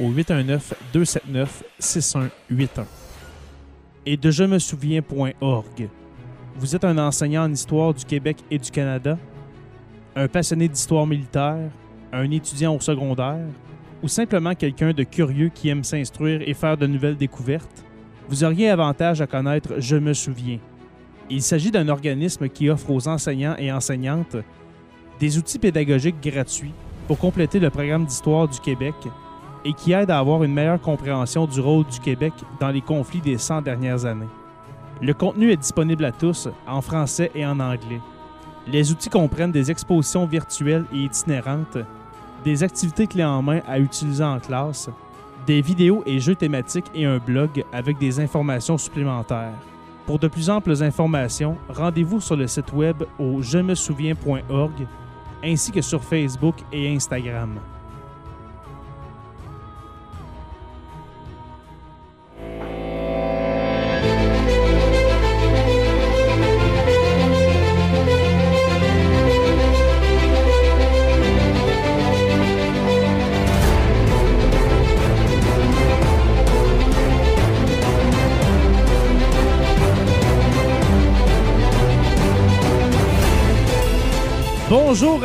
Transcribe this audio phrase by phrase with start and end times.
[0.00, 2.30] au 819-279-6181.
[4.04, 5.88] Et de je me souviens.org.
[6.56, 9.18] Vous êtes un enseignant en histoire du Québec et du Canada?
[10.16, 11.70] un passionné d'histoire militaire,
[12.10, 13.46] un étudiant au secondaire,
[14.02, 17.84] ou simplement quelqu'un de curieux qui aime s'instruire et faire de nouvelles découvertes,
[18.28, 20.58] vous auriez avantage à connaître Je me souviens.
[21.28, 24.36] Il s'agit d'un organisme qui offre aux enseignants et enseignantes
[25.20, 26.72] des outils pédagogiques gratuits
[27.06, 28.94] pour compléter le programme d'histoire du Québec
[29.66, 33.20] et qui aide à avoir une meilleure compréhension du rôle du Québec dans les conflits
[33.20, 34.28] des 100 dernières années.
[35.02, 38.00] Le contenu est disponible à tous en français et en anglais.
[38.68, 41.78] Les outils comprennent des expositions virtuelles et itinérantes,
[42.44, 44.88] des activités clés en main à utiliser en classe,
[45.48, 49.58] des vidéos et jeux thématiques et un blog avec des informations supplémentaires.
[50.06, 54.86] Pour de plus amples informations, rendez-vous sur le site web au je me souviens.org
[55.44, 57.58] ainsi que sur Facebook et Instagram.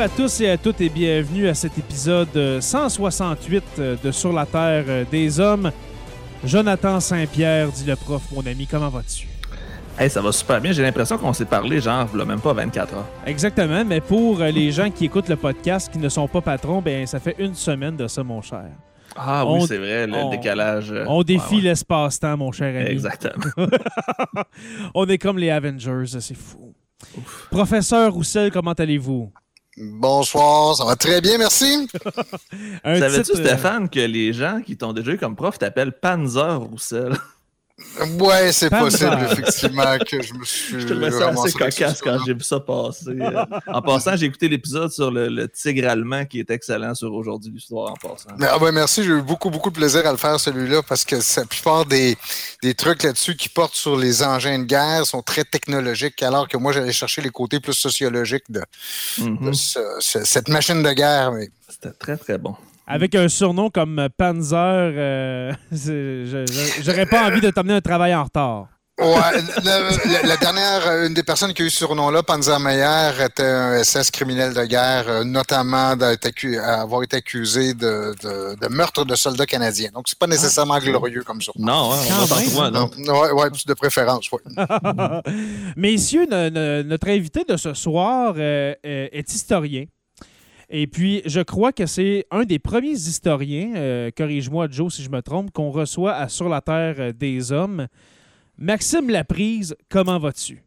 [0.01, 3.63] À tous et à toutes et bienvenue à cet épisode 168
[4.03, 5.71] de Sur la Terre des Hommes.
[6.43, 9.27] Jonathan Saint-Pierre, dit le prof, mon ami, comment vas-tu?
[9.99, 10.71] Hey, ça va super bien.
[10.71, 13.05] J'ai l'impression qu'on s'est parlé, genre, là, même pas 24 heures.
[13.27, 17.05] Exactement, mais pour les gens qui écoutent le podcast qui ne sont pas patrons, ben
[17.05, 18.69] ça fait une semaine de ça, mon cher.
[19.15, 20.91] Ah oui, c'est vrai, le on- décalage.
[20.91, 21.61] euh, On défie ouais, ouais.
[21.61, 22.89] l'espace-temps, mon cher ami.
[22.89, 23.43] Exactement.
[24.95, 26.73] On est comme les Avengers, c'est fou.
[27.51, 29.31] Professeur Roussel, comment allez-vous?
[29.77, 31.87] Bonsoir, ça va très bien, merci.
[32.83, 36.59] Savais-tu, titre, euh, Stéphane, que les gens qui t'ont déjà eu comme prof t'appellent Panzer
[36.59, 37.13] Roussel?
[38.19, 40.79] Ouais, c'est possible, effectivement, que je me suis.
[40.81, 43.09] Je trouvais ça ramassé assez avec cocasse quand j'ai vu ça passer.
[43.09, 43.45] euh.
[43.67, 47.51] en passant, j'ai écouté l'épisode sur le, le tigre allemand qui est excellent sur aujourd'hui
[47.53, 48.29] l'histoire en passant.
[48.37, 51.03] Mais, ah ouais, merci, j'ai eu beaucoup, beaucoup de plaisir à le faire, celui-là, parce
[51.03, 52.17] que la plupart des,
[52.63, 56.57] des trucs là-dessus qui portent sur les engins de guerre sont très technologiques, alors que
[56.57, 58.61] moi, j'allais chercher les côtés plus sociologiques de,
[59.19, 59.47] Mhm.
[59.47, 61.31] de ce- ce- cette machine de guerre.
[61.33, 62.55] Mais C'était très, très bon.
[62.93, 68.67] Avec un surnom comme Panzer, euh, j'aurais pas envie de t'amener un travail en retard.
[68.99, 69.07] Ouais,
[69.63, 73.11] le- la, la dernière, euh, une des personnes qui a eu ce surnom-là, Panzer Meyer,
[73.25, 78.55] était un SS criminel de guerre, euh, notamment d'être accu- avoir été accusé de, de-
[78.59, 79.89] de meurtre de soldats canadiens.
[79.93, 81.65] Donc, c'est pas nécessairement glorieux comme surnom.
[81.65, 84.41] Non, hein, on Quand va trouver Non, ouais, de préférence, ouais.
[85.77, 89.85] Messieurs, no- no- notre invité de ce soir euh, est historien.
[90.73, 95.09] Et puis, je crois que c'est un des premiers historiens, euh, corrige-moi Joe si je
[95.09, 97.87] me trompe, qu'on reçoit à Sur la Terre euh, des Hommes.
[98.57, 100.63] Maxime Laprise, comment vas-tu?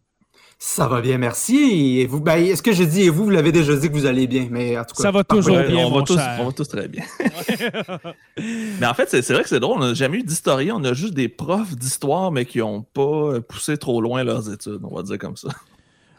[0.58, 2.00] Ça va bien, merci.
[2.00, 4.04] Et vous, ben, est-ce que j'ai dit et vous, vous l'avez déjà dit que vous
[4.04, 5.04] allez bien, mais en tout cas.
[5.04, 6.36] Ça va toujours Ouais, bien, on, mon va tous, cher.
[6.38, 7.02] on va tous très bien.
[8.78, 9.78] mais en fait, c'est c'est vrai que c'est drôle.
[9.78, 10.76] On n'a jamais eu d'historien.
[10.76, 14.80] On a juste des profs d'histoire, mais qui n'ont pas poussé trop loin leurs études.
[14.82, 15.48] On va dire comme ça.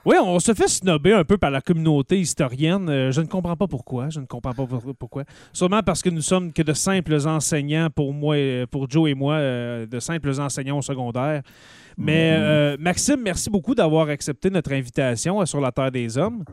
[0.06, 2.88] Oui, on se fait snobber un peu par la communauté historienne.
[2.90, 4.10] Euh, je ne comprends pas pourquoi.
[4.10, 5.24] Je ne comprends pas pour- pourquoi.
[5.52, 9.16] Sûrement parce que nous sommes que de simples enseignants pour moi, et- pour Joe et
[9.16, 11.42] moi, euh, de simples enseignants au secondaire.
[11.98, 16.44] Mais euh, Maxime, merci beaucoup d'avoir accepté notre invitation à Sur la Terre des Hommes.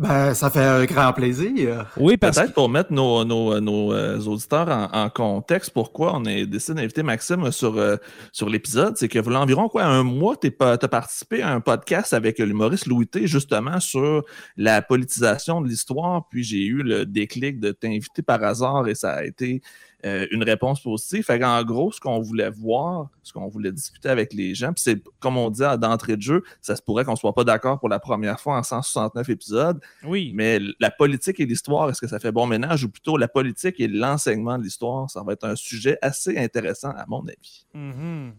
[0.00, 1.92] Ben, ça fait un grand plaisir.
[1.98, 6.16] Oui, parce que Peut-être pour mettre nos, nos, nos, euh, auditeurs en, en contexte, pourquoi
[6.16, 7.96] on a décidé d'inviter Maxime sur, euh,
[8.32, 12.14] sur l'épisode, c'est que voilà environ quoi, un mois, tu as participé à un podcast
[12.14, 14.24] avec l'humoriste Louis T, justement sur
[14.56, 16.26] la politisation de l'histoire.
[16.30, 19.60] Puis j'ai eu le déclic de t'inviter par hasard et ça a été
[20.04, 21.24] euh, une réponse positive.
[21.24, 24.82] Fait qu'en gros, ce qu'on voulait voir, ce qu'on voulait discuter avec les gens, puis
[24.82, 27.88] c'est comme on dit d'entrée de jeu, ça se pourrait qu'on soit pas d'accord pour
[27.88, 30.32] la première fois en 169 épisodes, oui.
[30.34, 33.80] mais la politique et l'histoire, est-ce que ça fait bon ménage ou plutôt la politique
[33.80, 37.66] et l'enseignement de l'histoire, ça va être un sujet assez intéressant à mon avis.
[37.74, 38.32] Mhm.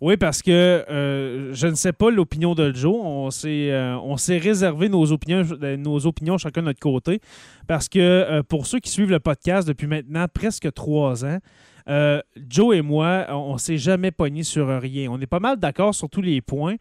[0.00, 2.94] Oui, parce que euh, je ne sais pas l'opinion de Joe.
[2.94, 3.98] On s'est, euh,
[4.38, 7.20] réservé nos opinions, euh, nos opinions chacun de notre côté.
[7.66, 11.38] Parce que pour ceux qui suivent le podcast depuis maintenant presque trois ans,
[12.48, 15.10] Joe et moi, on ne s'est jamais pogné sur rien.
[15.10, 16.76] On est pas mal d'accord sur tous les points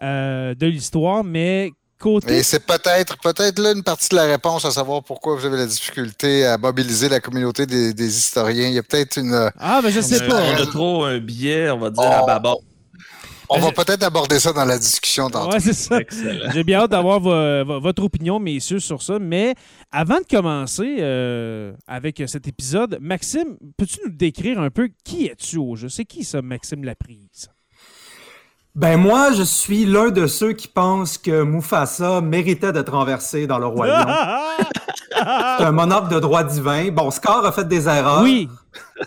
[0.00, 1.70] de l'histoire, mais
[2.04, 2.36] côté.
[2.36, 5.56] Et c'est peut-être peut-être là une partie de la réponse à savoir pourquoi vous avez
[5.56, 8.68] la difficulté à mobiliser la communauté des, des historiens.
[8.68, 9.50] Il y a peut-être une.
[9.58, 10.40] Ah, mais je sais pas.
[10.42, 12.22] on a trop un biais, on va dire, Oh.
[12.22, 12.54] à baba.
[13.50, 15.52] On va peut-être aborder ça dans la discussion tantôt.
[15.52, 15.98] Ouais, c'est ça.
[16.54, 19.18] J'ai bien hâte d'avoir vo- vo- votre opinion, messieurs, sur ça.
[19.20, 19.54] Mais
[19.92, 25.58] avant de commencer euh, avec cet épisode, Maxime, peux-tu nous décrire un peu qui es-tu
[25.58, 25.90] au jeu?
[25.90, 27.48] C'est qui ça, Maxime Laprise?
[28.74, 33.58] Ben moi, je suis l'un de ceux qui pensent que Mufasa méritait d'être renversé dans
[33.58, 34.04] le royaume.
[35.12, 36.90] C'est un monarque de droit divin.
[36.90, 38.22] Bon, Scar a fait des erreurs.
[38.22, 38.48] oui,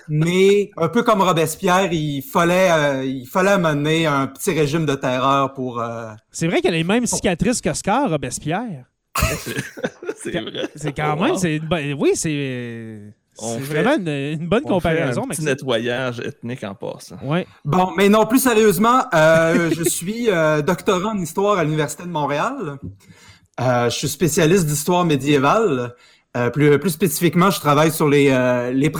[0.07, 4.95] Mais un peu comme Robespierre, il fallait, euh, il fallait mener un petit régime de
[4.95, 5.81] terreur pour.
[5.81, 8.85] euh, c'est vrai qu'elle a les mêmes cicatrices qu'Oscar Robespierre.
[10.23, 10.69] C'est vrai.
[10.75, 11.37] C'est quand Wow.
[11.69, 14.07] même, oui, c'est On c'est fait- vraiment une,
[14.41, 17.17] une bonne On fait comparaison, un petit nettoyage ethnique en passant.
[17.23, 17.45] Ouais.
[17.65, 22.09] Bon, mais non, plus sérieusement, euh, je suis euh, doctorant en histoire à l'Université de
[22.09, 22.77] Montréal.
[23.59, 25.93] Euh, je suis spécialiste d'histoire médiévale.
[26.35, 28.29] Euh, plus, plus spécifiquement, je travaille sur les...
[28.31, 28.91] Euh, les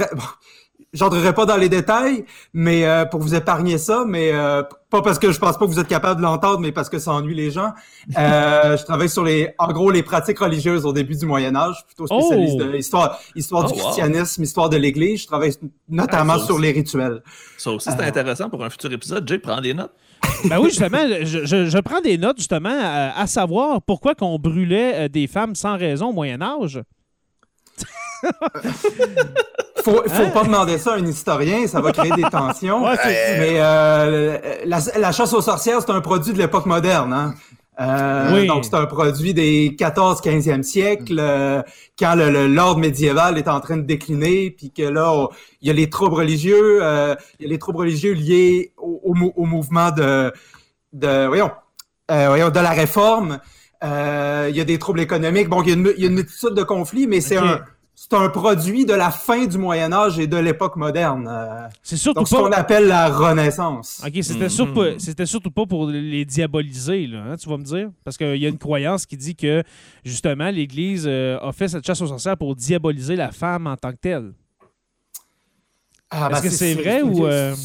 [0.93, 2.23] J'entrerai pas dans les détails,
[2.53, 5.69] mais euh, pour vous épargner ça, mais euh, pas parce que je pense pas que
[5.71, 7.71] vous êtes capable de l'entendre, mais parce que ça ennuie les gens.
[8.17, 11.85] Euh, je travaille sur les, en gros, les pratiques religieuses au début du Moyen Âge,
[11.85, 12.63] plutôt spécialiste Oh!
[12.63, 13.83] de histoire, histoire Oh, du wow.
[13.85, 15.23] christianisme, histoire de l'Église.
[15.23, 15.53] Je travaille
[15.89, 17.21] notamment Ah, sur les rituels.
[17.57, 18.05] Ça aussi, c'est Ah.
[18.05, 19.27] intéressant pour un futur épisode.
[19.27, 19.91] Jay, prends des notes.
[20.49, 24.39] Ben oui, justement, je, je- je prends des notes justement à, à savoir pourquoi qu'on
[24.39, 26.81] brûlait euh, des femmes sans raison au Moyen Âge.
[29.83, 32.83] faut, faut pas demander ça à un historien, ça va créer des tensions.
[32.85, 32.95] Ouais,
[33.39, 37.13] Mais euh, la, la chasse aux sorcières, c'est un produit de l'époque moderne.
[37.13, 37.33] Hein?
[37.79, 38.47] Euh, Oui.
[38.47, 41.61] Donc, c'est un produit des 14-15e siècles, euh,
[41.99, 45.27] quand l'ordre médiéval est en train de décliner, puis que là,
[45.61, 48.99] il y a les troubles religieux, euh, il y a les troubles religieux liés au,
[49.03, 50.33] au mou- au mouvement de,
[50.93, 51.51] de, voyons,
[52.11, 53.39] euh, voyons, de la réforme.
[53.83, 55.47] Euh, il y a des troubles économiques.
[55.49, 57.59] Bon, il y a une, il y a une multitude de conflits, mais c'est un,
[57.99, 61.27] c'est un produit de la fin du Moyen Âge et de l'époque moderne.
[61.27, 62.44] Euh, C'est surtout donc, ce pas.
[62.44, 64.03] qu'on appelle la Renaissance.
[64.05, 64.49] OK, c'était Mhm.
[64.49, 67.89] surtout, c'était surtout pas pour les diaboliser, là, hein, tu vas me dire?
[68.03, 69.63] Parce qu'il y a une croyance qui dit que,
[70.05, 73.91] justement, l'Église euh, a fait cette chasse aux sorcières pour diaboliser la femme en tant
[73.91, 74.31] que telle.
[76.11, 77.55] Ah, Est-ce que c'est vrai ou, euh,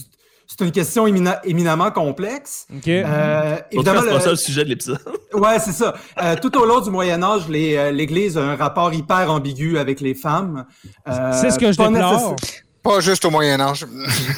[0.58, 2.66] C'est une question émina- éminemment complexe.
[2.75, 2.87] OK?
[2.88, 4.98] Euh, cas, évidemment, c'est pas ça le sujet de l'épisode.
[5.34, 5.94] Ouais, c'est ça.
[6.22, 10.00] Euh, tout au long du Moyen Âge, euh, l'Église a un rapport hyper ambigu avec
[10.03, 10.67] les femmes.
[11.08, 12.36] Euh, c'est ce que je pas déplore.
[12.82, 13.86] Pas juste au Moyen Âge.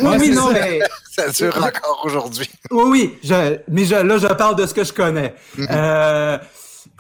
[0.00, 0.52] Oui, non, ça.
[0.52, 2.48] mais Ça dure encore aujourd'hui.
[2.70, 3.18] oui, oui.
[3.24, 5.34] Je, mais je, là, je parle de ce que je connais.
[5.58, 6.38] Euh,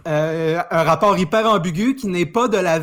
[0.08, 2.80] euh, un rapport hyper ambigu qui n'est pas de la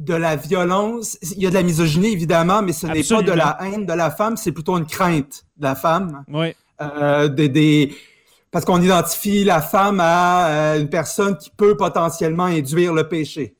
[0.00, 1.16] de la violence.
[1.22, 3.92] Il y a de la misogynie évidemment, mais ce n'est pas de la haine de
[3.92, 4.36] la femme.
[4.36, 6.24] C'est plutôt une crainte de la femme.
[6.28, 6.54] Oui.
[6.82, 7.94] Euh, des, des-
[8.50, 13.54] parce qu'on identifie la femme à euh, une personne qui peut potentiellement induire le péché.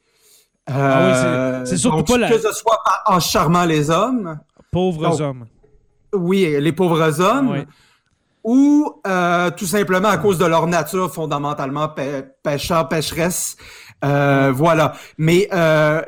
[0.66, 0.72] Ah
[1.06, 1.12] oui,
[1.66, 4.38] c'est- Euh, surtout pas la- que ce soit en charmant les hommes,
[4.72, 5.46] Pauvres Donc, hommes.
[6.14, 7.66] oui, les pauvres hommes, Ouais.
[8.44, 13.56] ou euh, tout simplement à cause de leur nature fondamentalement pê- pécheur, pécheresse.
[14.04, 14.94] Euh, voilà.
[15.18, 16.00] Mais euh,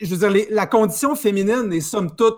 [0.00, 2.36] je veux dire, les- la condition féminine est somme toute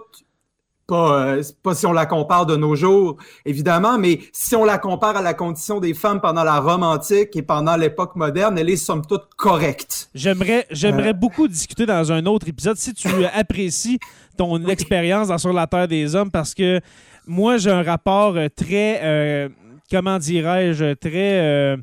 [0.88, 4.78] pas, euh, pas si on la compare de nos jours, évidemment, mais si on la
[4.78, 8.70] compare à la condition des femmes pendant la Rome antique et pendant l'époque moderne, elle
[8.70, 10.08] est somme toute correcte.
[10.14, 13.98] J'aimerais, j'aimerais beaucoup discuter dans un autre épisode si tu apprécies
[14.36, 16.80] ton expérience dans Sur la Terre des Hommes parce que
[17.26, 19.50] moi, j'ai un rapport très,
[19.90, 21.76] comment dirais-je, très.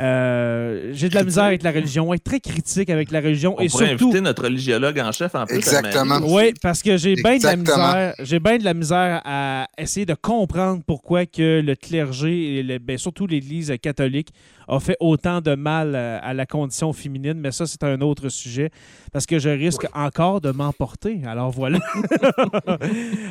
[0.00, 3.54] Euh, Euh, j'ai de la misère avec la religion, être très critique avec la religion
[3.58, 4.04] On et pourrait surtout.
[4.06, 5.56] inviter notre religiologue en chef en plus.
[5.56, 6.18] Exactement.
[6.28, 8.14] Oui, parce que j'ai bien de la misère.
[8.20, 12.78] J'ai bien de la misère à essayer de comprendre pourquoi que le clergé et le-
[12.78, 14.28] ben, surtout l'Église catholique
[14.68, 18.28] a fait autant de mal à, à la condition féminine, mais ça c'est un autre
[18.28, 18.70] sujet
[19.12, 21.20] parce que je risque encore de m'emporter.
[21.26, 21.78] Alors voilà.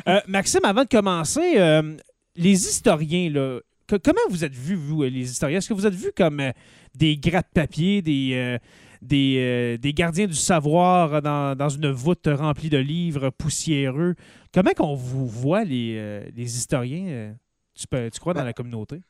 [0.08, 1.96] Euh, Maxime, avant de commencer, euh,
[2.36, 3.58] les historiens là.
[3.86, 5.58] Que- comment vous êtes vus, vous, euh, les historiens?
[5.58, 6.52] Est-ce que vous êtes vus comme euh,
[6.94, 8.58] des gratte-papier, des, euh,
[9.02, 14.14] des, euh, des gardiens du savoir dans, dans une voûte remplie de livres poussiéreux?
[14.52, 17.34] Comment qu'on vous voit, les, euh, les historiens,
[17.74, 19.00] tu, peux, tu crois, dans la communauté?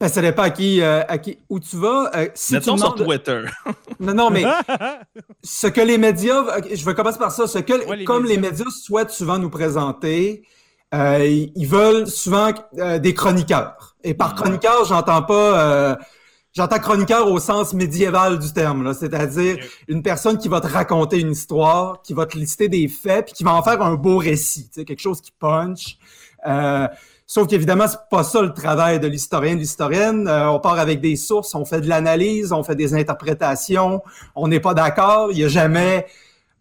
[0.00, 2.10] Ben, ça dépend à qui, euh, à qui, où tu vas.
[2.16, 3.42] Euh, si tu sur Twitter.
[4.00, 4.42] Non, non, mais
[5.42, 8.36] ce que les médias, je vais commencer par ça, ce que, Ouais, les comme les
[8.36, 8.50] médias.
[8.64, 10.42] médias souhaitent souvent nous présenter,
[10.94, 13.96] euh, ils veulent souvent euh, des chroniqueurs.
[14.04, 15.96] Et par chroniqueur, j'entends pas, euh,
[16.52, 19.58] j'entends chroniqueur au sens médiéval du terme, c'est-à-dire
[19.88, 23.34] une personne qui va te raconter une histoire, qui va te lister des faits, puis
[23.34, 25.98] qui va en faire un beau récit, quelque chose qui punch.
[26.46, 26.86] Euh,
[27.26, 30.28] Sauf qu'évidemment, c'est pas ça le travail de l'historien, de l'historienne.
[30.28, 34.02] Euh, on part avec des sources, on fait de l'analyse, on fait des interprétations,
[34.36, 35.28] on n'est pas d'accord.
[35.32, 36.06] Il n'y a jamais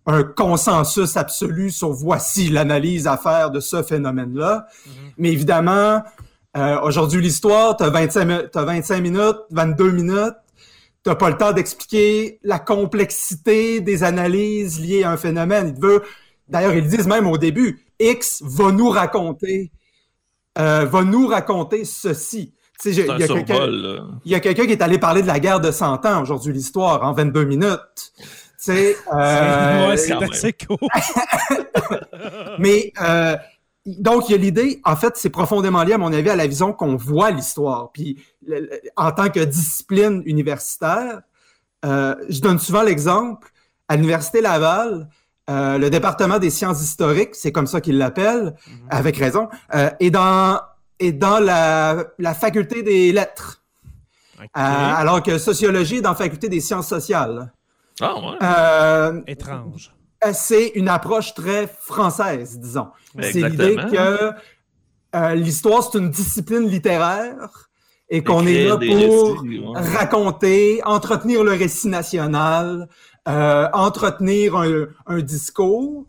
[0.05, 4.67] un consensus absolu sur voici l'analyse à faire de ce phénomène-là.
[5.17, 6.01] Mais évidemment,
[6.57, 10.36] euh, aujourd'hui, l'histoire, tu as 25, mi- t'as 25 minutes, 22 minutes.
[11.03, 15.74] T'as pas le temps d'expliquer la complexité des analyses liées à un phénomène.
[15.75, 16.01] Il veut,
[16.48, 19.72] d'ailleurs, ils disent même au début, X va nous raconter
[20.60, 22.53] euh, va nous raconter ceci.
[23.17, 23.53] Y a quelqu'un
[24.25, 26.53] il y a quelqu'un qui est allé parler de la guerre de 100 ans aujourd'hui,
[26.53, 28.13] l'histoire, en 22 minutes.
[28.65, 30.77] Tu sais, euh, ouais, c'est assez cool.
[32.60, 33.36] mais euh,
[33.86, 36.48] donc, il y a l'idée, en fait, c'est profondément lié, à mon avis, à la
[36.48, 37.91] vision qu'on voit l'histoire.
[37.91, 41.22] Puis, le- le- en tant que discipline universitaire,
[41.86, 43.50] euh, je donne souvent l'exemple,
[43.89, 45.10] à l'Université Laval,
[45.50, 48.55] euh, le département des sciences historiques, c'est comme ça qu'ils l'appellent,
[48.89, 50.62] avec raison, euh, est dans,
[51.00, 53.62] est dans la, la faculté des lettres.
[54.39, 57.51] Euh, alors que sociologie est dans la faculté des sciences sociales.
[58.01, 58.38] Ah, ouais.
[58.41, 59.93] Euh, Étrange.
[60.25, 62.88] euh, c'est une approche très française, disons.
[63.21, 64.31] C'est l'idée que
[65.15, 67.69] euh, l'histoire, c'est une discipline littéraire
[68.09, 69.79] et qu'on est là pour récits, ouais.
[69.79, 72.88] raconter, entretenir le récit national,
[73.27, 76.05] euh, entretenir un, un discours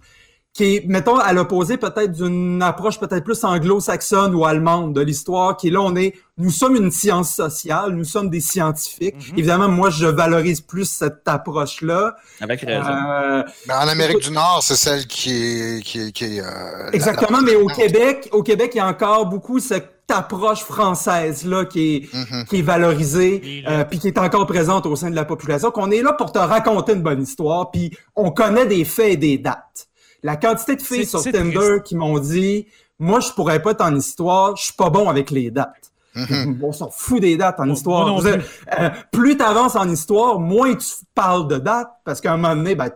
[0.54, 5.56] qui est, mettons, à l'opposé peut-être d'une approche peut-être plus anglo-saxonne ou allemande de l'histoire,
[5.56, 9.16] qui est là, on est, nous sommes une science sociale, nous sommes des scientifiques.
[9.32, 9.38] Mhm.
[9.38, 12.14] Évidemment, moi, je valorise plus cette approche-là.
[12.40, 12.84] Avec raison.
[12.88, 15.82] Euh, Ben, en Amérique du Nord, c'est celle qui est.
[15.82, 18.86] Qui est, qui est, euh, Exactement, la- mais au Québec, au Québec, il y a
[18.86, 22.44] encore beaucoup cette approche française là qui est Mhm.
[22.44, 25.72] qui est valorisée, euh, puis qui est encore présente au sein de la population.
[25.72, 29.16] Qu'on est là pour te raconter une bonne histoire, puis on connaît des faits et
[29.16, 29.88] des dates.
[30.24, 31.82] La quantité de filles sur Tinder triste.
[31.84, 32.66] qui m'ont dit,
[32.98, 35.92] moi je pourrais pas être en histoire, je suis pas bon avec les dates.
[36.16, 36.60] Mhm.
[36.62, 38.06] On s'en fout des dates en histoire.
[38.06, 38.44] non êtes-
[38.80, 42.56] euh, plus tu avances en histoire, moins tu parles de dates, parce qu'à un moment
[42.56, 42.90] donné, ben,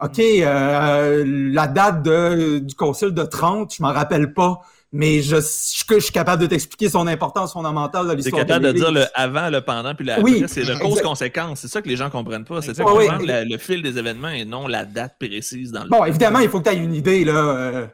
[0.00, 4.60] OK, euh, la date de, du concile de 30, je m'en rappelle pas,
[4.92, 8.46] mais je, je, je suis capable de t'expliquer son importance fondamentale de C'est l'histoire.
[8.46, 10.48] capable de dire le avant, le pendant, puis le Oui, après.
[10.48, 11.60] C'est le cause-conséquence.
[11.60, 12.62] C'est ça que les gens comprennent pas.
[12.62, 13.06] C'est ça qu'on oui.
[13.06, 15.90] prend le, le fil des événements et non la date précise dans le.
[15.90, 17.32] Bon, évidemment, il faut que tu aies une idée, là.
[17.34, 17.86] euh,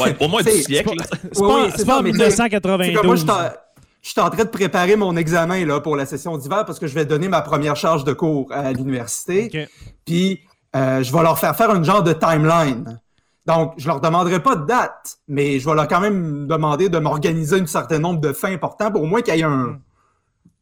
[0.00, 0.90] Ouais, au moins du C'est- siècle.
[1.32, 2.94] C'est Oui, pas, oui, pas ça, en mais c'est- C'est 1992.
[2.96, 6.64] comme moi, je suis en- train de préparer mon examen là, pour la session d'hiver
[6.64, 9.68] parce que je vais donner ma première charge de cours à l'université.
[10.04, 10.40] Puis
[10.76, 13.00] euh, je vais leur faire faire un genre de timeline.
[13.48, 16.98] Donc, je leur demanderai pas de date, mais je vais leur quand même demander de
[16.98, 19.78] m'organiser un certain nombre de faits importants pour au moins qu'il y ait un-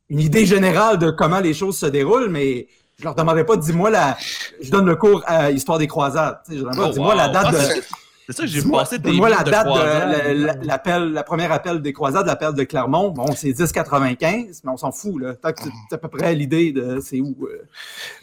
[0.09, 3.91] une idée générale de comment les choses se déroulent, mais je leur demanderai pas, dis-moi
[3.91, 4.17] la,
[4.63, 6.39] je donne le cours à Histoire des croisades.
[6.49, 7.83] Je leur demanderai, Oh, dis-moi la date Ah, de, c'est-
[8.29, 11.81] C'est ça, j'ai Dis-moi- passé des Donne-moi la de date de, l'appel, la première appel
[11.81, 13.11] des croisades, l'appel de Clermont.
[13.11, 15.35] Bon, c'est 10,95, mais on s'en fout, là.
[15.35, 17.37] Tant que tu as à peu près l'idée de c'est où.
[17.43, 17.63] euh.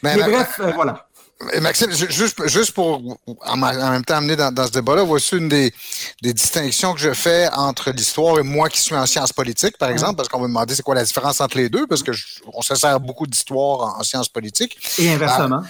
[0.03, 1.07] Ben, Mais Ma- bref, euh, voilà.
[1.41, 5.35] Ma- Maxime, ju- juste, juste pour en, même temps amener dans, dans ce débat-là, voici
[5.35, 5.73] une des,
[6.21, 9.89] des distinctions que je fais entre l'histoire et moi qui suis en sciences politiques, par
[9.89, 12.25] exemple, parce qu'on me demandait c'est quoi la différence entre les deux, parce que je-
[12.53, 14.77] on se sert beaucoup d'histoire en, en sciences politiques.
[14.99, 15.61] Et inversement.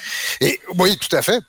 [0.42, 1.40] Et oui, tout à fait.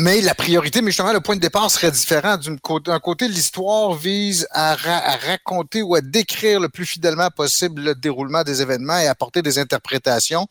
[0.00, 2.38] Mais la priorité, mais justement, le point de départ serait différent.
[2.62, 7.30] Côté, d'un côté, l'histoire vise à, ra- à raconter ou à décrire le plus fidèlement
[7.30, 10.46] possible le déroulement des événements et apporter des interprétations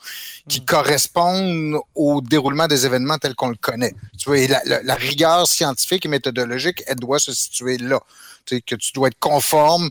[0.49, 3.93] qui correspondent au déroulement des événements tel qu'on le connaît.
[4.17, 8.01] Tu vois, et la, la- la rigueur scientifique et méthodologique, elle doit se situer là.
[8.45, 9.89] Tu sais, que tu dois être conforme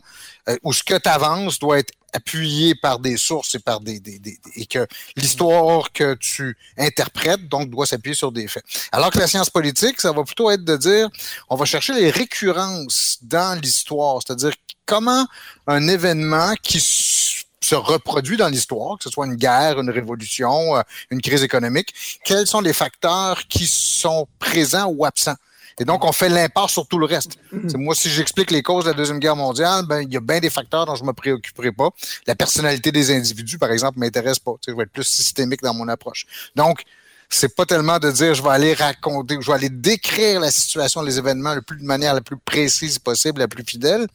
[0.49, 3.99] euh, ou ce que tu avances doit être appuyé par des sources et par des,
[3.99, 8.65] des, des et que l'histoire que tu interprètes donc doit s'appuyer sur des faits.
[8.91, 11.09] Alors que la science politique, ça va plutôt être de dire,
[11.49, 14.53] on va chercher les récurrences dans l'histoire, c'est-à-dire
[14.85, 15.27] comment
[15.67, 20.81] un événement qui se reproduit dans l'histoire, que ce soit une guerre, une révolution, euh,
[21.11, 21.93] une crise économique,
[22.23, 25.35] quels sont les facteurs qui sont présents ou absents?
[25.79, 27.37] Et donc, on fait l'impasse sur tout le reste.
[27.67, 30.19] C'est moi, si j'explique les causes de la Deuxième Guerre mondiale, ben, il y a
[30.19, 31.89] bien des facteurs dont je me préoccuperai pas.
[32.25, 34.53] La personnalité des individus, par exemple, m'intéresse pas.
[34.67, 36.25] je vais être plus systémique dans mon approche.
[36.55, 36.83] Donc,
[37.29, 41.01] c'est pas tellement de dire je vais aller raconter, je vais aller décrire la situation,
[41.01, 44.07] les événements le plus de manière la plus précise possible, la plus fidèle,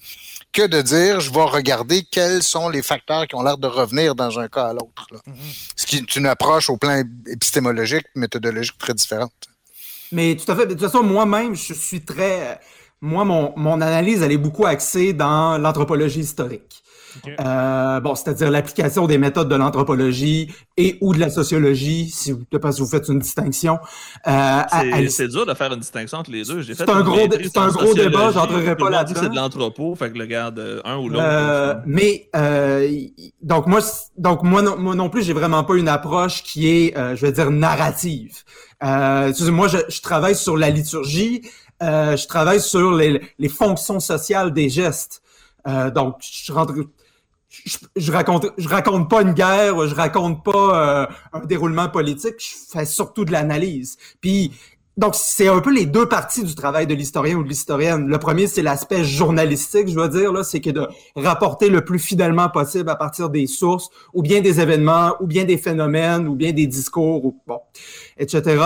[0.52, 4.14] que de dire je vais regarder quels sont les facteurs qui ont l'air de revenir
[4.14, 5.06] dans un cas à l'autre.
[5.10, 5.32] Mm-hmm.
[5.76, 9.32] Ce qui est une approche au plan épistémologique, méthodologique très différente.
[10.12, 10.66] Mais tout à fait.
[10.66, 12.60] De toute façon, moi-même, je suis très.
[13.00, 16.81] Moi, mon, mon analyse, elle est beaucoup axée dans l'anthropologie historique.
[17.40, 22.44] Euh, bon, c'est-à-dire l'application des méthodes de l'anthropologie et ou de la sociologie, si vous,
[22.60, 23.78] parce que vous faites une distinction.
[24.26, 24.62] Euh,
[25.08, 26.62] c'est dur de faire une distinction entre les deux.
[26.62, 29.20] C'est un gros, c'est un gros débat, j'entrerai pas là-dedans.
[29.22, 31.24] C'est de l'anthropo, fait que le garde euh, un ou l'autre.
[31.24, 32.90] Euh, mais euh,
[33.42, 33.80] donc moi,
[34.16, 37.32] donc moi non, moi non plus, j'ai vraiment pas une approche qui est, je vais
[37.32, 38.42] dire, narrative.
[38.80, 41.42] moi, je, je, travaille sur la liturgie,
[41.80, 45.22] je travaille sur les, les fonctions sociales des gestes.
[45.94, 46.74] donc, je rentre
[47.52, 52.34] je, je, raconte je raconte pas une guerre, je raconte pas euh, un déroulement politique,
[52.38, 53.96] je fais surtout de l'analyse.
[54.20, 54.52] Puis
[54.96, 58.08] donc c'est un peu les deux parties du travail de l'historien ou de l'historienne.
[58.08, 61.98] Le premier c'est l'aspect journalistique, je veux dire là, c'est que de rapporter le plus
[61.98, 66.34] fidèlement possible à partir des sources ou bien des événements ou bien des phénomènes ou
[66.34, 67.60] bien des discours ou bon,
[68.18, 68.62] etc.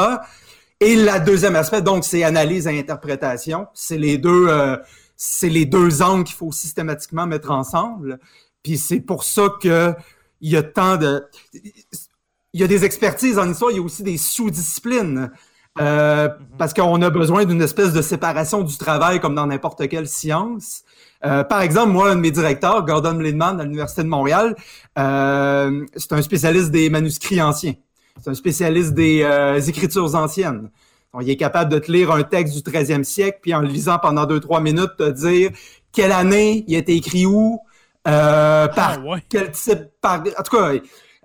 [0.80, 4.76] Et la deuxième aspect donc c'est analyse et interprétation, c'est les deux euh,
[5.16, 8.18] c'est les deux angles qu'il faut systématiquement mettre ensemble.
[8.66, 9.94] Puis c'est pour ça que
[10.40, 11.25] il y a tant de.
[12.52, 15.30] Il y a des expertises en histoire, il y a aussi des sous-disciplines.
[15.78, 20.08] Euh, parce qu'on a besoin d'une espèce de séparation du travail comme dans n'importe quelle
[20.08, 20.82] science.
[21.25, 24.56] Euh, par exemple, moi, un de mes directeurs, Gordon Lindman, à l'Université de Montréal,
[24.99, 27.75] euh, c'est un spécialiste des manuscrits anciens.
[28.21, 29.23] C'est un spécialiste des
[29.69, 30.71] écritures anciennes.
[31.14, 33.69] Donc, il est capable de te lire un texte du 13e siècle, puis en le
[33.69, 35.50] lisant pendant deux, trois minutes, te dire
[35.93, 37.60] quelle année il a été écrit où,
[38.06, 40.73] euh, par ah, quel type, par, en tout cas,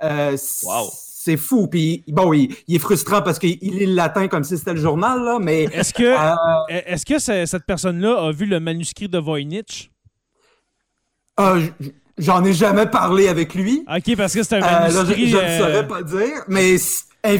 [0.03, 1.67] euh, c'est fou.
[1.67, 5.23] Puis bon, il, est frustrant parce qu'il lit le latin comme si c'était le journal,
[5.23, 5.63] là, mais.
[5.63, 9.91] Est-ce que, euh, est-ce que cette personne-là a vu le manuscrit de Voynich?
[11.37, 11.55] Ah,
[12.17, 13.85] j'en ai jamais parlé avec lui.
[13.87, 15.27] Ok, parce que c'est un manuscrit.
[15.27, 16.77] je ne saurais pas dire, mais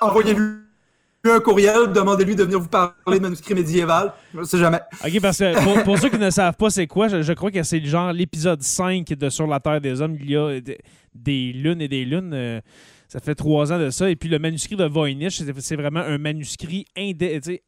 [0.00, 0.65] envoyez-lui
[1.30, 4.12] un courriel, demandez-lui de venir vous parler de manuscrit médiéval.
[4.34, 4.80] Je ne sais jamais.
[5.04, 7.84] OK, parce que pour, ceux qui ne savent pas c'est quoi, je, crois que c'est
[7.84, 10.16] genre l'épisode 5 de Sur la Terre des Hommes.
[10.20, 10.60] Il y a
[11.14, 12.32] des, lunes et des lunes.
[12.34, 12.60] Euh,
[13.08, 14.10] ça fait trois ans de ça.
[14.10, 17.60] Et puis le manuscrit de Voynich, c'est vraiment un manuscrit indescriptible.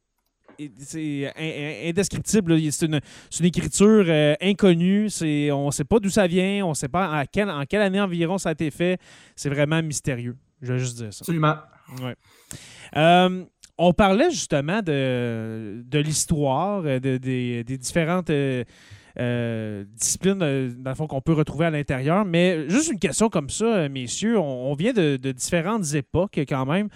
[2.71, 2.99] C'est une,
[3.45, 5.09] écriture euh, inconnue.
[5.51, 6.65] On ne sait pas d'où ça vient.
[6.65, 7.23] On ne sait pas en
[7.65, 8.99] quelle année environ ça a été fait.
[9.35, 10.35] C'est vraiment mystérieux.
[10.61, 11.19] Je vais juste dire ça.
[11.21, 11.55] Absolument.
[12.01, 12.15] Ouais.
[12.95, 13.43] Euh,
[13.77, 18.29] on parlait justement de, de l'histoire, de, des différentes
[19.19, 22.25] euh, disciplines, dans le fond, qu'on peut retrouver à l'intérieur.
[22.25, 24.37] Mais juste une question comme ça, messieurs.
[24.37, 26.89] On, vient de, différentes époques quand même.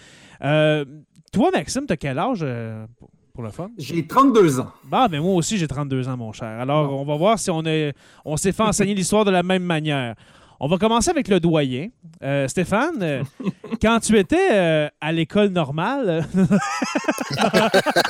[0.43, 0.85] Euh,
[1.31, 2.45] toi, Maxime, tu as quel âge
[3.33, 3.69] pour le fun?
[3.77, 4.71] J'ai 32 ans.
[4.85, 6.47] Bah, mais moi aussi, j'ai 32 ans, mon cher.
[6.47, 7.93] Alors, on va voir si on, est,
[8.25, 10.15] on s'est fait enseigner l'histoire de la même manière.
[10.65, 11.89] On va commencer avec le doyen.
[12.23, 13.23] Euh, Stéphane, euh,
[13.81, 16.25] quand tu étais euh, à l'école normale.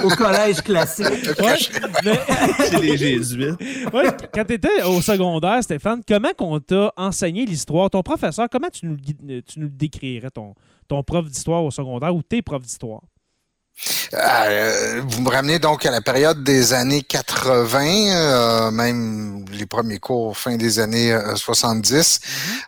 [0.03, 1.07] au collège classique.
[2.69, 3.55] Chez les jésuites.
[4.31, 7.89] quand tu étais au secondaire, Stéphane, comment on t'a enseigné l'histoire?
[7.89, 10.53] Ton professeur, comment tu nous, tu nous décrirais, ton,
[10.87, 13.01] ton prof d'histoire au secondaire ou tes profs d'histoire?
[14.13, 19.99] Euh, vous me ramenez donc à la période des années 80, euh, même les premiers
[19.99, 22.19] cours fin des années 70.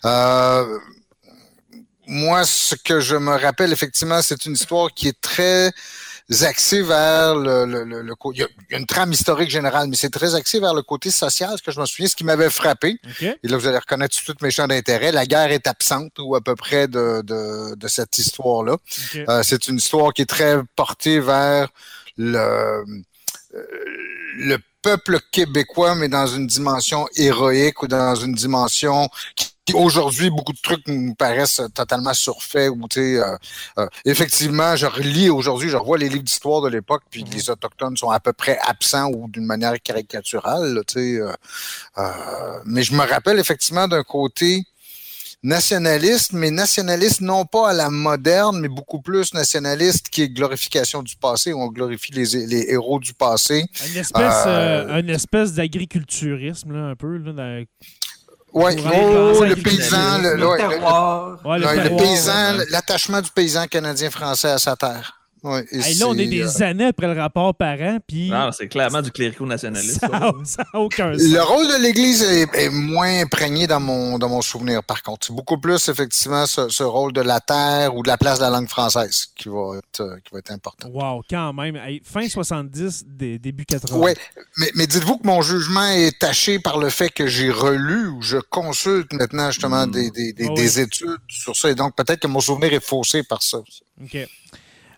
[0.03, 1.79] Euh, mm-hmm.
[2.07, 5.71] moi, ce que je me rappelle effectivement, c'est une histoire qui est très
[6.41, 10.33] axé vers le, le, le, il, y a, une trame historique générale, mais c'est très
[10.35, 12.99] axé vers le côté social, ce que je me souviens, ce qui m'avait frappé.
[13.21, 15.11] Et là, vous allez reconnaître tout mes champs d'intérêt.
[15.11, 18.77] La guerre est absente ou à peu près de, de, de cette histoire-là.
[19.15, 21.69] Euh, c'est une histoire qui est très portée vers
[22.17, 22.83] le, euh,
[24.37, 30.53] le peuple québécois, mais dans une dimension héroïque ou dans une dimension qui Aujourd'hui, beaucoup
[30.53, 33.21] de trucs nous paraissent totalement surfaits ou tu sais,
[34.05, 37.31] effectivement, je relis aujourd'hui, je revois les livres d'histoire de l'époque, puis Mhm.
[37.33, 41.19] les autochtones sont à peu près absents ou d'une manière caricaturale, tu sais.
[42.65, 44.63] mais je me rappelle effectivement d'un côté
[45.43, 51.03] nationaliste, mais nationaliste non pas à la moderne, mais beaucoup plus nationaliste qui est glorification
[51.03, 53.65] du passé, où on glorifie les, les héros du passé.
[53.89, 57.17] Une espèce, Euh, euh, d'agriculturisme, un peu.
[57.17, 57.65] Là, dans-
[58.55, 65.13] Ouais, oh, le paysan, le, Le le- paysan, l'attachement du paysan canadien-français à sa terre.
[65.45, 68.51] Ouais, et Hey, là, on est des euh, années après le rapport parent, puis Non,
[68.51, 69.99] c'est clairement du clérico-nationalisme.
[69.99, 70.63] ça ça.
[70.73, 71.21] n'a aucun sens.
[71.21, 75.27] Le rôle de l'Église est, est moins imprégné dans mon, dans mon souvenir, par contre.
[75.27, 78.43] C'est beaucoup plus, effectivement, ce, ce rôle de la terre ou de la place de
[78.43, 80.89] la langue française qui va être, euh, qui va être important.
[80.89, 81.75] Wow, quand même.
[81.75, 83.99] Hey, fin 70, dé- début 80.
[83.99, 84.11] Oui,
[84.57, 88.21] mais, mais dites-vous que mon jugement est taché par le fait que j'ai relu ou
[88.23, 89.91] je consulte maintenant justement Hmm.
[89.91, 90.79] des, des, des, Ah oui.
[90.79, 91.69] études sur ça.
[91.69, 93.57] Et donc, peut-être que mon souvenir est faussé par ça.
[94.01, 94.17] OK.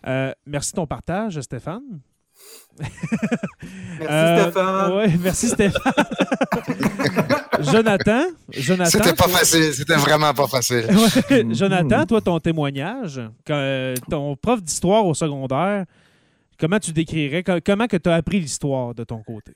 [0.06, 1.82] Euh, merci de ton partage, Stéphane.
[2.80, 4.92] Merci Euh, Stéphane.
[4.92, 5.92] ouais, merci, Stéphane.
[7.60, 8.22] Jonathan.
[8.50, 8.90] Jonathan.
[8.90, 9.74] C'était pas toi- facile.
[9.74, 10.86] C'était vraiment pas facile.
[11.30, 15.84] Ouais, Jonathan, toi, ton témoignage, quand, ton prof d'histoire au secondaire,
[16.58, 19.52] comment tu décrirais, co- comment que tu as appris l'histoire de ton côté?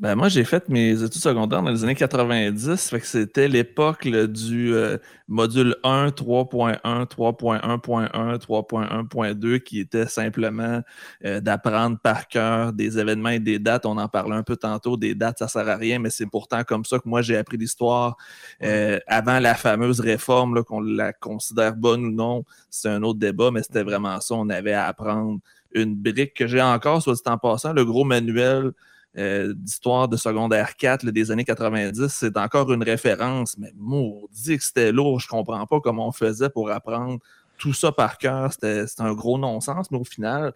[0.00, 2.90] Ben, moi, j'ai fait mes études secondaires dans les années 90.
[2.90, 10.80] Fait que c'était l'époque du euh, module 1, 3.1, 3.1.1, 3.1.2 qui était simplement
[11.24, 13.86] euh, d'apprendre par cœur des événements et des dates.
[13.86, 14.96] On en parlait un peu tantôt.
[14.96, 17.56] Des dates, ça sert à rien, mais c'est pourtant comme ça que moi, j'ai appris
[17.56, 18.16] l'histoire
[18.64, 22.44] euh, avant la fameuse réforme, qu'on la considère bonne ou non.
[22.68, 24.34] C'est un autre débat, mais c'était vraiment ça.
[24.34, 25.38] On avait à apprendre
[25.72, 28.72] une brique que j'ai encore, soit dit en passant, le gros manuel
[29.16, 34.58] euh, d'histoire de secondaire 4 là, des années 90, c'est encore une référence, mais maudit
[34.58, 35.20] que c'était lourd.
[35.20, 37.18] Je comprends pas comment on faisait pour apprendre
[37.58, 38.52] tout ça par cœur.
[38.52, 40.52] C'était un gros non-sens, mais au final,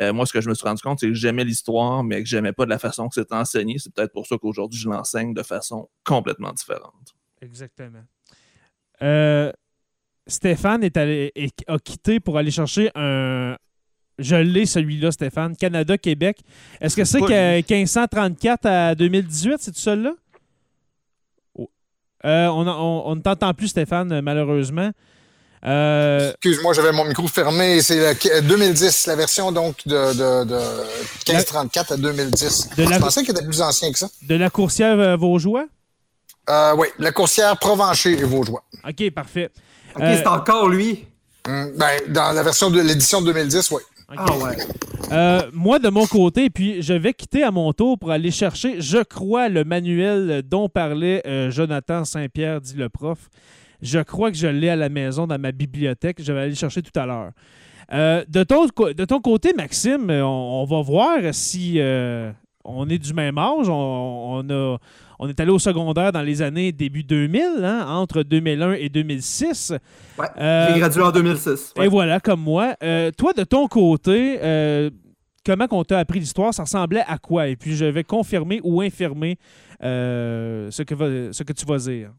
[0.00, 2.28] euh, moi, ce que je me suis rendu compte, c'est que j'aimais l'histoire, mais que
[2.28, 3.78] j'aimais pas de la façon que c'était enseigné.
[3.78, 7.14] C'est peut-être pour ça qu'aujourd'hui, je l'enseigne de façon complètement différente.
[7.40, 8.04] Exactement.
[9.02, 9.52] Euh,
[10.26, 11.32] Stéphane est allé,
[11.66, 13.56] a quitté pour aller chercher un.
[14.22, 15.56] Je l'ai, celui-là, Stéphane.
[15.56, 16.38] Canada-Québec.
[16.80, 20.12] Est-ce que c'est que 1534 à 2018, c'est tout seul là?
[21.58, 21.70] Oh.
[22.24, 24.90] Euh, on a- on- on ne t'entend plus, Stéphane, malheureusement.
[25.64, 27.80] Euh, Excuse-moi, j'avais mon micro fermé.
[27.82, 30.56] C'est la 2010, la version donc de, de, de
[31.28, 32.70] 1534 à 2010.
[32.76, 34.08] De la- Je pensais qu'il était plus ancien que ça.
[34.28, 35.66] de la coursière euh, Vaugeois?
[36.50, 38.64] Euh, oui, la coursière Provencher et Vaugeois.
[38.88, 39.50] OK, parfait.
[39.94, 41.06] Ok, Euh, c'est encore lui.
[41.46, 43.82] Hum, ben, dans la version de l'édition 2010, oui.
[44.16, 44.56] Ah ouais.
[45.12, 48.80] Euh, moi, de mon côté, puis je vais quitter à mon tour pour aller chercher,
[48.80, 53.28] je crois, le manuel dont parlait euh, Jonathan Saint-Pierre, dit le prof.
[53.80, 56.22] Je crois que je l'ai à la maison dans ma bibliothèque.
[56.22, 57.30] Je vais aller le chercher tout à l'heure.
[57.92, 61.80] Euh, de, ton, de ton côté, Maxime, on, on va voir si
[62.64, 63.68] on est du même âge.
[63.68, 64.78] On, on a,
[65.24, 69.72] on est allé au secondaire dans les années début 2000, hein, entre 2001 et 2006.
[70.18, 70.26] Ouais.
[70.38, 71.74] Euh, J'ai gradué en 2006.
[71.78, 71.86] ouais.
[71.86, 72.74] et voilà, comme moi.
[72.82, 74.90] Euh, toi, de ton côté, euh,
[75.46, 76.52] comment qu'on t'a appris l'histoire?
[76.52, 77.46] Ça ressemblait à quoi?
[77.46, 79.38] Et puis, je vais confirmer ou infirmer
[79.80, 82.10] ce, que va- ce que tu vas dire.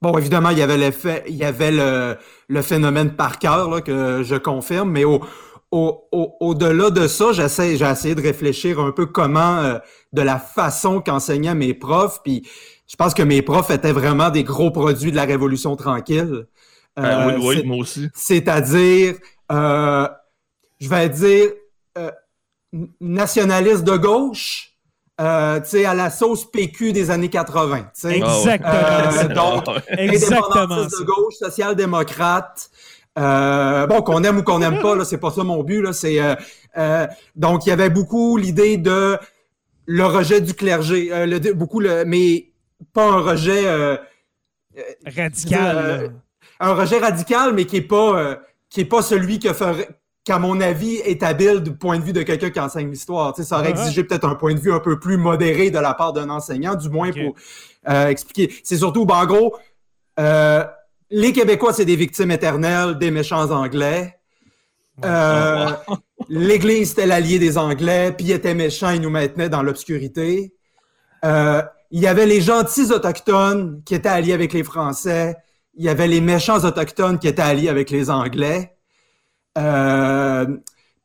[0.00, 2.16] Bon, évidemment, il y avait l'effet, il y avait le,
[2.48, 5.20] le phénomène par cœur là, que je confirme, mais au,
[5.72, 9.78] au, au, au-delà de ça, j'essaie, j'ai essayé de réfléchir un peu comment, euh,
[10.12, 12.46] de la façon qu'enseignaient mes profs, puis
[12.86, 16.46] je pense que mes profs étaient vraiment des gros produits de la Révolution tranquille.
[16.98, 18.08] Euh, Euh, oui, oui, c'est- moi aussi.
[18.14, 19.14] c'est-à-dire,
[19.50, 20.06] euh,
[20.78, 21.48] je vais dire,
[21.98, 22.10] euh,
[23.00, 24.70] nationaliste de gauche,
[25.20, 27.80] euh, tu sais, à la sauce PQ des années 80.
[27.94, 28.16] tu sais.
[28.18, 28.70] Exactement.
[28.74, 30.46] Euh, donc, Exactement.
[30.56, 31.00] Indépendantiste ça.
[31.00, 32.70] de gauche, social-démocrate.
[33.18, 35.82] Euh, bon, qu'on aime ou qu'on n'aime pas, là, c'est pas ça mon but.
[35.82, 36.34] Là, c'est euh,
[36.78, 39.18] euh, donc il y avait beaucoup l'idée de
[39.86, 42.46] le rejet du clergé, euh, le- beaucoup le, mais
[42.94, 43.96] pas un rejet, euh,
[45.04, 45.76] Radical.
[45.76, 46.08] Euh, là.
[46.60, 48.36] un rejet radical, mais qui est pas, euh,
[48.70, 49.88] qui est pas celui que ferait,
[50.24, 53.34] qu'à mon avis est habile du point de vue de quelqu'un qui enseigne l'histoire.
[53.34, 55.78] Tu sais, ça aurait exigé peut-être un point de vue un peu plus modéré de
[55.78, 57.34] la part d'un enseignant, du moins pour
[57.90, 58.54] euh, expliquer.
[58.64, 59.56] C'est surtout, ben, en gros,
[60.20, 60.64] euh,
[61.12, 64.18] les Québécois, c'est des victimes éternelles des méchants Anglais.
[65.04, 65.70] Euh,
[66.28, 70.54] L'Église, c'était l'allié des Anglais, puis ils étaient méchants, ils nous maintenaient dans l'obscurité.
[71.24, 75.36] Euh, il y avait les gentils autochtones qui étaient alliés avec les Français.
[75.74, 78.74] Il y avait les méchants autochtones qui étaient alliés avec les Anglais.
[79.58, 80.46] Euh,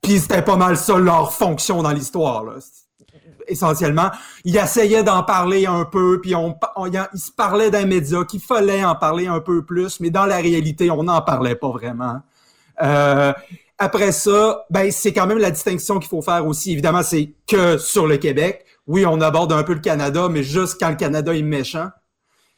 [0.02, 2.46] puis c'était pas mal ça leur fonction dans l'histoire.
[3.48, 4.10] Essentiellement,
[4.44, 8.40] il essayait d'en parler un peu, puis on, on, il se parlait d'un média qu'il
[8.40, 12.22] fallait en parler un peu plus, mais dans la réalité, on n'en parlait pas vraiment.
[12.82, 13.34] Euh,
[13.80, 16.72] après ça, ben c'est quand même la distinction qu'il faut faire aussi.
[16.72, 18.66] Évidemment, c'est que sur le Québec.
[18.88, 21.90] Oui, on aborde un peu le Canada, mais juste quand le Canada est méchant.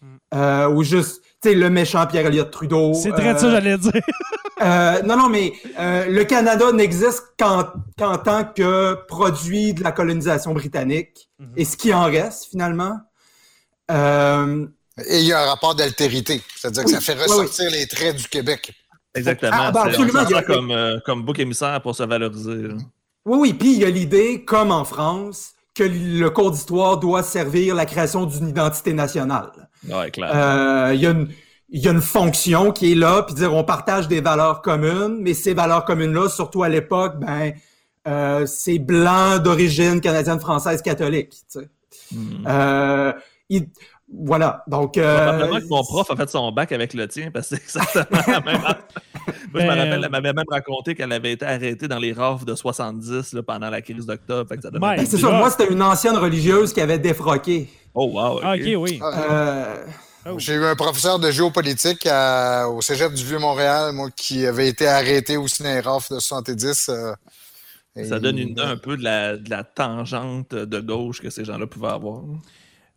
[0.01, 0.07] Mm.
[0.35, 2.93] Euh, ou juste, sais, le méchant Pierre Elliott Trudeau.
[2.93, 3.91] C'est très ça, j'allais dire.
[4.61, 7.63] Euh, non, non, mais euh, le Canada n'existe qu'en
[7.95, 11.29] tant que produit de la colonisation britannique.
[11.39, 11.53] Mhm.
[11.55, 12.99] Et ce qui en reste, finalement.
[13.89, 14.67] Euh,
[15.07, 16.41] et il y a un rapport d'altérité.
[16.57, 18.73] C'est-à-dire que ça fait ressortir les traits du Québec.
[19.15, 19.51] Exactement.
[19.53, 20.25] Ah, ben, absolument.
[20.27, 20.43] Il y a...
[20.43, 22.67] comme, comme bouc émissaire pour se valoriser.
[23.25, 23.53] Oui, oui.
[23.53, 27.85] Puis il y a l'idée, comme en France, que le cours d'histoire doit servir la
[27.85, 29.51] création d'une identité nationale.
[30.11, 30.91] Clair.
[30.93, 31.29] Il y a une
[31.71, 35.17] il y a une fonction qui est là, puis dire on partage des valeurs communes,
[35.21, 37.53] mais ces valeurs communes-là, surtout à l'époque, ben
[38.07, 41.29] euh, c'est blanc d'origine canadienne, française, catholique.
[41.29, 41.69] Tu sais.
[42.11, 42.47] Hmm.
[42.47, 43.13] euh,
[44.11, 44.97] voilà, donc...
[44.97, 47.79] Euh, Probablement que mon prof a fait son bac avec le tien, parce que c'est
[47.79, 48.63] exactement la même...
[49.53, 52.13] Moi, je me ben, rappelle, elle m'avait même raconté qu'elle avait été arrêtée dans les
[52.13, 54.53] rafs de 70 là, pendant la crise d'octobre.
[54.73, 57.69] Ben, c'est ça, moi, c'était une ancienne religieuse qui avait défroqué.
[57.93, 58.99] Oh, wow, OK, oui.
[59.01, 59.85] Euh...
[60.25, 60.37] Oh.
[60.37, 62.07] J'ai eu un professeur de géopolitique
[62.67, 66.89] au Cégep du Vieux-Montréal, moi, qui avait été arrêté au Cinérof de 70.
[66.89, 67.13] Euh,
[68.05, 72.21] ça donne une, un peu de la, tangente de gauche que ces gens-là pouvaient avoir.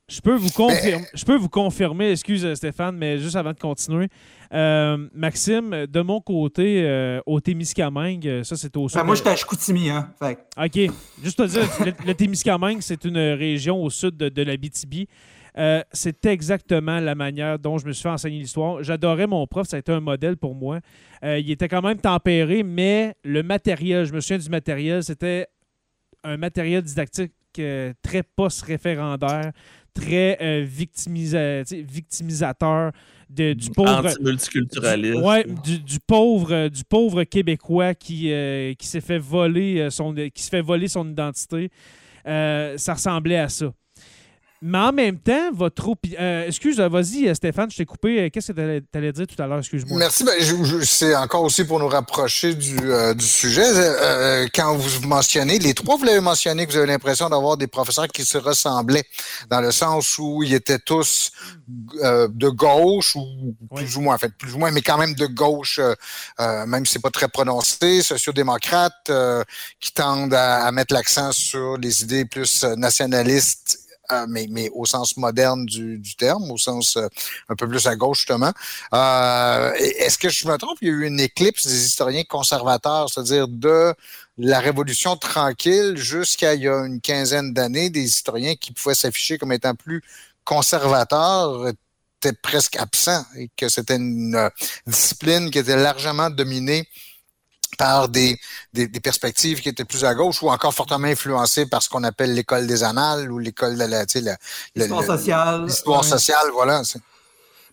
[0.09, 3.59] Je peux vous confirmer, je peux vous confirmer, excuse euh, Stéphane, mais juste avant de
[3.59, 4.09] continuer.
[4.53, 8.99] Euh, Maxime, de mon côté, au Témiscamingue, ça c'est au sud.
[8.99, 10.13] Ben, moi, j'étais à Chicoutimi, hein.
[10.23, 10.79] OK.
[11.23, 15.07] Juste te dire, le, Témiscamingue, c'est une région au sud de, de la BTB.
[15.59, 18.83] Euh, c'est exactement la manière dont je me suis fait enseigner l'histoire.
[18.83, 20.81] J'adorais mon prof, ça a été un modèle pour moi.
[21.25, 25.47] Euh, il était quand même tempéré, mais le matériel, je me souviens du matériel, c'était
[26.25, 29.53] un matériel didactique euh, très post-référendaire,
[29.95, 32.93] très victimisateur.
[33.31, 35.23] De, du pauvre multiculturaliste.
[35.65, 38.31] Du, du, pauvre du pauvre québécois qui,
[38.79, 41.71] qui s'est fait voler son qui se fait voler son identité.
[42.27, 43.73] ça ressemblait à ça.
[44.65, 48.21] Mais en même temps, votre euh, excuse, vas-y euh, Stéphane, je t'ai coupé.
[48.21, 49.59] Euh, qu'est-ce que tu allais dire tout à l'heure?
[49.59, 49.99] Excuse-moi.
[49.99, 50.23] Merci.
[50.23, 50.35] Ben,
[50.85, 52.77] c'est encore aussi pour nous rapprocher du,
[53.17, 53.65] du sujet.
[54.55, 58.07] quand vous mentionnez, les trois, vous l'avez mentionné, que vous avez l'impression d'avoir des professeurs
[58.07, 59.05] qui se ressemblaient,
[59.51, 61.33] dans le sens où ils étaient tous
[61.67, 65.27] de gauche, ou plus ou moins, en fait, plus ou moins, mais quand même de
[65.27, 65.81] gauche,
[66.39, 69.11] même si c'est pas très prononcé, sociodémocrates,
[69.81, 73.82] qui tendent à mettre l'accent sur les idées plus nationalistes
[74.13, 77.09] euh, mais, mais, au sens moderne du, du terme, au sens euh,
[77.49, 78.53] un peu plus à gauche, justement.
[78.95, 80.79] Euh, Est-ce que je me trompe?
[80.83, 83.95] Il y a eu une éclipse des historiens conservateurs, c'est-à-dire de
[84.39, 89.39] la Révolution tranquille jusqu'à il y a une quinzaine d'années, des historiens qui pouvaient s'afficher
[89.39, 90.03] comme étant plus
[90.45, 94.49] conservateurs étaient presque absents et que c'était une euh,
[94.87, 96.89] discipline qui était largement dominée
[97.83, 98.39] par des,
[98.73, 102.33] des, perspectives qui étaient plus à gauche ou encore fortement influencées par ce qu'on appelle
[102.33, 104.05] l'école des annales ou l'école de la,
[104.77, 105.65] l'histoire sociale.
[105.65, 106.83] L'histoire sociale, voilà.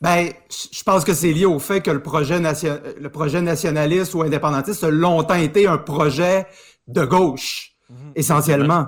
[0.02, 4.16] Ben, je pense que c'est lié au fait que le projet, nation, le projet nationaliste
[4.16, 6.48] ou indépendantiste a longtemps été un projet
[6.88, 8.12] de gauche, mhm.
[8.16, 8.88] essentiellement.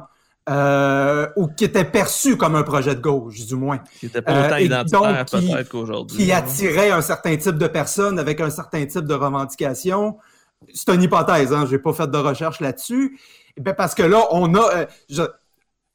[0.50, 3.80] Euh, ou qui était perçu comme un projet de gauche, du moins.
[4.00, 6.18] Qui était pas autant euh, identitaire peut-être qu'aujourd'hui.
[6.18, 10.18] Qui attirait un certain type de personnes avec un certain type de revendications
[10.74, 13.20] c'est une hypothèse, hein, j'ai pas fait de recherche là-dessus.
[13.58, 14.88] Ben parce que là, on a,
[15.20, 15.28] euh,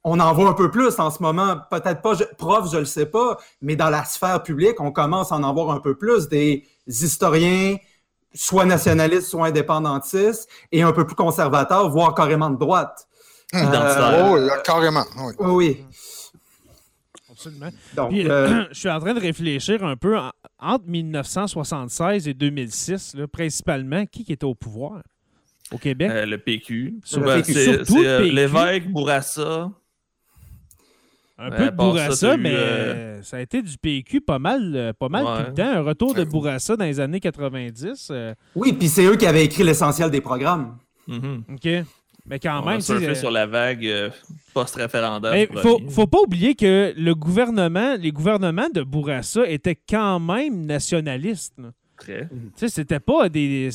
[0.05, 1.57] on en voit un peu plus en ce moment.
[1.71, 5.37] Peut-être pas prof, je le sais pas, mais dans la sphère publique, on commence à
[5.37, 7.77] en voir un peu plus des historiens,
[8.35, 13.09] soit nationalistes, soit indépendantistes, et un peu plus conservateurs, voire carrément de droite.
[13.55, 13.65] Euh,
[14.33, 15.05] oh, carrément.
[15.17, 15.35] Oui.
[15.41, 15.87] oui.
[17.47, 17.71] Absolument.
[17.95, 20.17] Donc, euh, je suis en train de réfléchir un peu
[20.59, 25.03] entre 1976 et 2006, principalement, qui, était au pouvoir
[25.73, 26.11] au Québec?
[26.11, 27.01] Euh, le PQ.
[27.05, 29.71] C'est euh, l'évêque Bourassa.
[31.39, 35.51] Un peu de Bourassa, mais ça a été du PQ pas mal, pas mal tout
[35.51, 35.71] le temps.
[35.71, 38.13] Un retour de Bourassa dans les années 90.
[38.55, 40.79] Oui, puis c'est eux qui avaient écrit l'essentiel des programmes.
[41.09, 41.55] Mm-hmm.
[41.55, 41.87] OK.
[42.29, 42.81] Mais quand même.
[42.81, 44.11] surfer sur la vague euh,
[44.53, 45.35] post-référendum.
[45.35, 50.67] Il faut, faut pas oublier que le gouvernement, les gouvernements de Bourassa étaient quand même
[50.67, 51.55] nationalistes.
[51.97, 52.29] Très.
[52.57, 53.71] C'était pas des.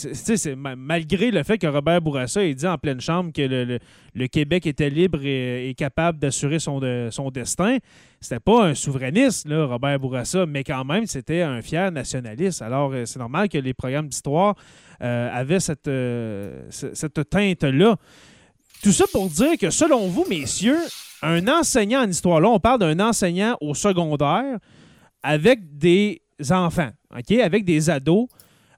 [0.55, 3.41] malgré le fait que Robert Bourassa ait dit en pleine chambre que
[4.13, 7.77] le, Québec était libre et, capable d'assurer son, son destin,
[8.19, 12.61] c'était pas un souverainiste, là, Robert Bourassa, mais quand même, c'était un fier nationaliste.
[12.61, 14.55] Alors, euh, c'est normal que les programmes d'histoire
[15.01, 15.89] euh, avaient cette,
[16.69, 17.97] cette teinte-là.
[18.83, 20.79] Tout ça pour dire que selon vous, messieurs,
[21.21, 24.57] un enseignant en histoire, là, on parle d'un enseignant au secondaire
[25.21, 27.31] avec des enfants, OK?
[27.31, 28.27] Avec des ados.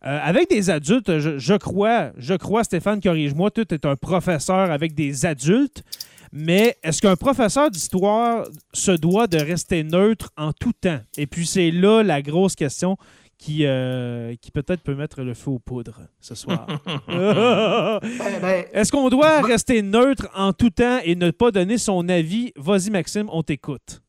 [0.05, 4.93] Euh, avec des adultes, je, crois, je crois, Stéphane, corrige-moi, tu es un professeur avec
[4.93, 5.81] des adultes,
[6.33, 10.99] mais est-ce qu'un professeur d'histoire se doit de rester neutre en tout temps?
[11.15, 12.97] Et puis c'est là la grosse question
[13.37, 16.67] qui, euh, qui peut-être peut mettre le feu aux poudres ce soir.
[17.07, 17.99] Ben,
[18.41, 22.51] ben, est-ce qu'on doit rester neutre en tout temps et ne pas donner son avis?
[22.55, 24.01] Vas-y, Maxime, on t'écoute.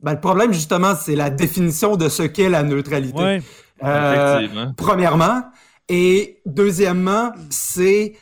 [0.00, 3.18] ben, le problème, justement, c'est la définition de ce qu'est la neutralité.
[3.18, 3.42] Ouais.
[3.82, 5.42] Euh, premièrement.
[5.88, 8.14] Et deuxièmement, c'est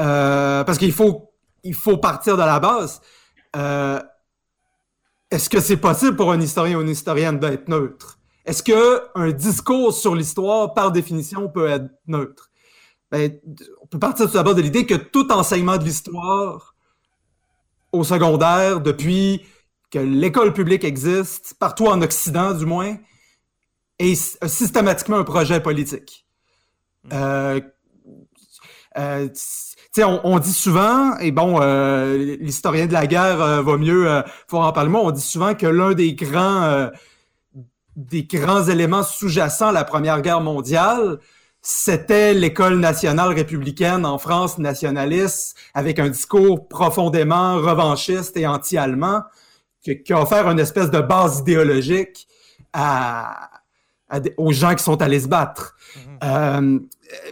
[0.00, 1.32] euh, parce qu'il faut,
[1.64, 3.00] il faut partir de la base.
[3.56, 4.00] Euh,
[5.30, 8.18] Est-ce que c'est possible pour un historien ou une historienne d'être neutre?
[8.44, 12.50] Est-ce que un discours sur l'histoire, par définition, peut être neutre?
[13.10, 13.38] Ben,
[13.82, 16.74] on peut partir tout d'abord de l'idée que tout enseignement de l'histoire
[17.92, 19.44] au secondaire, depuis
[19.90, 22.96] que l'école publique existe, partout en Occident du moins,
[23.98, 26.24] est sy- systématiquement un projet politique.
[27.12, 27.60] Euh,
[28.96, 33.76] euh, sais, on, on dit souvent, et bon, euh, l'historien de la guerre euh, va
[33.76, 36.88] mieux euh, pouvoir en parler, moi, on dit souvent que l'un des grands, euh,
[37.96, 41.18] des grands éléments sous-jacents à la Première Guerre mondiale,
[41.62, 49.22] c'était l'école nationale républicaine en France, nationaliste, avec un discours profondément revanchiste et anti-allemand,
[49.82, 52.26] qui, qui a offert une espèce de base idéologique
[52.72, 53.50] à,
[54.08, 55.76] à des- aux gens qui sont allés se battre.
[56.24, 56.78] Euh,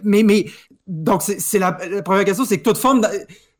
[0.03, 0.45] mais, mais
[0.85, 3.09] donc, c'est la, la première question, c'est que toute forme d'en-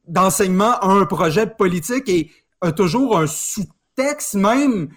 [0.07, 2.31] d'enseignement a un projet politique et
[2.61, 4.89] a toujours un sous-texte même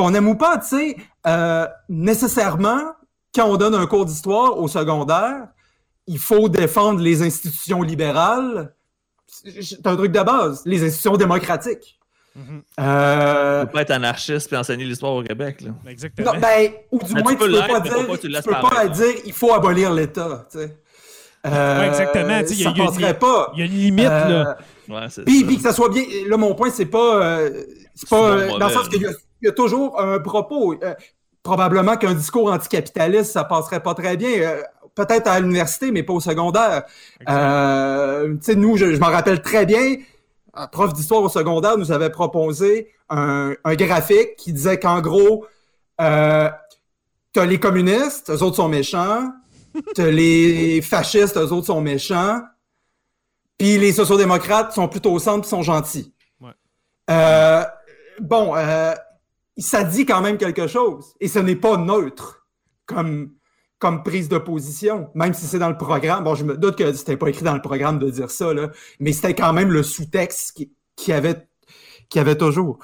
[0.00, 2.80] qu'on aime ou pas, tu sais, euh, nécessairement,
[3.34, 5.48] quand on donne un cours d'histoire au secondaire,
[6.06, 8.72] il faut défendre les institutions libérales.
[9.26, 11.98] C'est un truc de base, les institutions démocratiques.
[12.34, 12.62] Mhm.
[12.80, 15.60] Euh, Tu peux pas être anarchiste puis enseigner l'histoire au Québec.
[15.62, 15.70] Là.
[15.88, 16.32] Exactement.
[16.34, 18.68] non, ben, ou du Ben, moins, tu tu peux peux pas dire, pas tu peux
[18.76, 20.76] pas dire, il faut abolir l'État, tu sais.
[21.46, 23.50] Euh, Ouais, exactement, tu sais, il y a- ça il y a- passerait pas.
[23.54, 24.58] Il y a une limite, là.
[24.90, 26.04] Ouais, puis, que ça soit bien.
[26.28, 27.22] Là, mon point, c'est pas.
[27.22, 28.30] euh, c'est pas.
[28.30, 30.74] Euh, dans le sens qu'il y, y a toujours un propos.
[30.82, 30.94] euh,
[31.42, 34.56] probablement qu'un discours anticapitaliste, ça passerait pas très bien.
[34.94, 36.82] Peut-être à l'université, mais pas au secondaire.
[37.20, 39.96] Tu sais, nous, je, je m'en rappelle très bien.
[40.52, 45.46] Un prof d'histoire au secondaire nous avait proposé un, un graphique qui disait qu'en gros,
[46.00, 46.50] euh,
[47.32, 49.30] t'as les communistes, eux autres sont méchants.
[49.94, 52.40] T'as les fascistes, eux autres sont méchants.
[53.60, 56.14] Puis les sociodémocrates sont plutôt au centre, puis sont gentils.
[56.40, 56.50] Ouais.
[57.10, 57.62] Euh,
[58.20, 58.94] bon, euh,
[59.58, 61.12] ça dit quand même quelque chose.
[61.20, 62.46] Et ce n'est pas neutre
[62.86, 63.32] comme,
[63.78, 66.24] comme prise de position, même si c'est dans le programme.
[66.24, 68.70] Bon, je me doute que c'était pas écrit dans le programme de dire ça, là,
[68.98, 71.46] mais c'était quand même le sous-texte qui, qui avait,
[72.08, 72.78] qui avait toujours.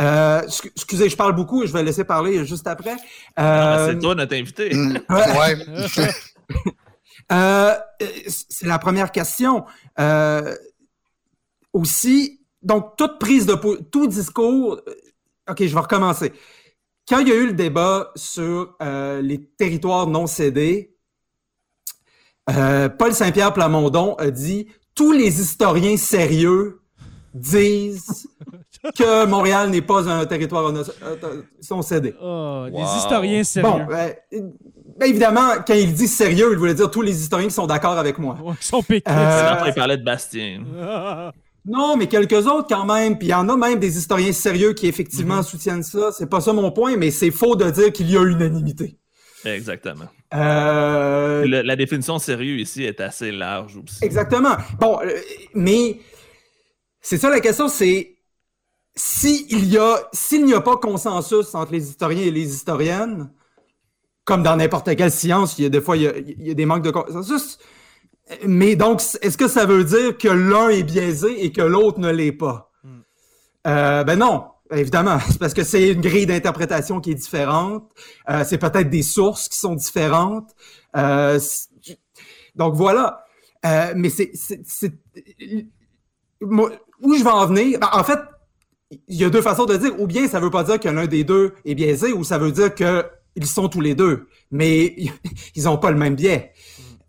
[0.00, 2.96] Euh, excu- excusez, je parle beaucoup et je vais laisser parler juste après.
[3.36, 4.70] Ah, Euh, C'est toi notre invité.
[5.10, 5.56] Ouais.
[7.30, 7.74] euh,
[8.28, 9.64] c'est la première question.
[9.98, 10.54] Euh,
[11.72, 13.54] aussi, donc, toute prise de
[13.90, 14.80] tout discours.
[14.86, 14.94] euh,
[15.50, 16.32] OK, je vais recommencer.
[17.08, 20.94] Quand il y a eu le débat sur euh, les territoires non cédés,
[22.50, 26.80] euh, Paul Saint-Pierre Plamondon a dit tous les historiens sérieux
[27.34, 28.28] disent
[28.96, 32.14] que Montréal n'est pas un territoire non- euh, cédé.
[32.20, 32.68] Wow.
[32.70, 33.70] Des historiens sérieux.
[33.70, 33.86] Bon,
[34.98, 37.98] ben, évidemment, quand il dit sérieux, il voulait dire tous les historiens qui sont d'accord
[37.98, 38.36] avec moi.
[38.42, 39.02] Ouais, Ils sont piqués.
[39.08, 40.62] Euh, il parlait de Bastien.
[41.64, 43.16] Non, mais quelques autres quand même.
[43.16, 45.42] Puis il y en a même des historiens sérieux qui effectivement Mhm.
[45.44, 46.10] soutiennent ça.
[46.10, 48.98] C'est pas ça mon point, mais c'est faux de dire qu'il y a unanimité.
[49.44, 50.06] Exactement.
[50.34, 54.04] Euh, Le- la définition sérieux ici est assez large aussi.
[54.04, 54.56] Exactement.
[54.80, 55.12] Bon, euh,
[55.54, 56.00] mais
[57.00, 58.16] c'est ça la question, c'est
[58.96, 63.30] s'il y a s'il n'y a pas consensus entre les historiens et les historiennes,
[64.24, 66.50] comme dans n'importe quelle science, il y a des fois il y a, il y
[66.50, 67.58] a des manques de consensus.
[68.46, 72.10] Mais donc, est-ce que ça veut dire que l'un est biaisé et que l'autre ne
[72.10, 72.70] l'est pas?
[72.84, 73.00] Hmm.
[73.66, 75.18] Euh, ben non, évidemment.
[75.40, 77.90] Parce que c'est une grille d'interprétation qui est différente.
[78.30, 80.54] Euh, c'est peut-être des sources qui sont différentes.
[80.96, 81.38] Euh,
[82.54, 83.24] donc voilà.
[83.64, 84.32] Euh, mais c'est,
[86.40, 87.78] où je vais en venir.
[87.78, 88.18] ben, en fait,
[89.08, 90.00] il y a deux façons de dire.
[90.00, 92.52] Ou bien ça veut pas dire que l'un des deux est biaisé, ou ça veut
[92.52, 93.04] dire que
[93.36, 94.94] ils sont tous les deux, mais
[95.54, 96.52] ils ont pas le même biais.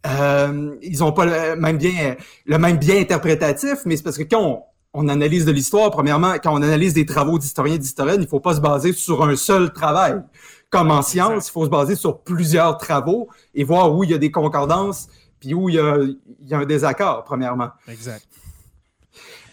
[0.06, 4.24] Euh, ils ont pas le même bien, le même bien interprétatif, mais c'est parce que
[4.24, 8.22] quand on, on analyse de l'histoire, premièrement, quand on analyse des travaux d'historiens et d'historiennes,
[8.22, 10.22] il faut pas se baser sur un seul travail.
[10.70, 14.14] Comme en science, il faut se baser sur plusieurs travaux et voir où il y
[14.14, 15.08] a des concordances,
[15.40, 17.70] puis où il y a, il y a un désaccord, premièrement.
[17.88, 18.26] Exact.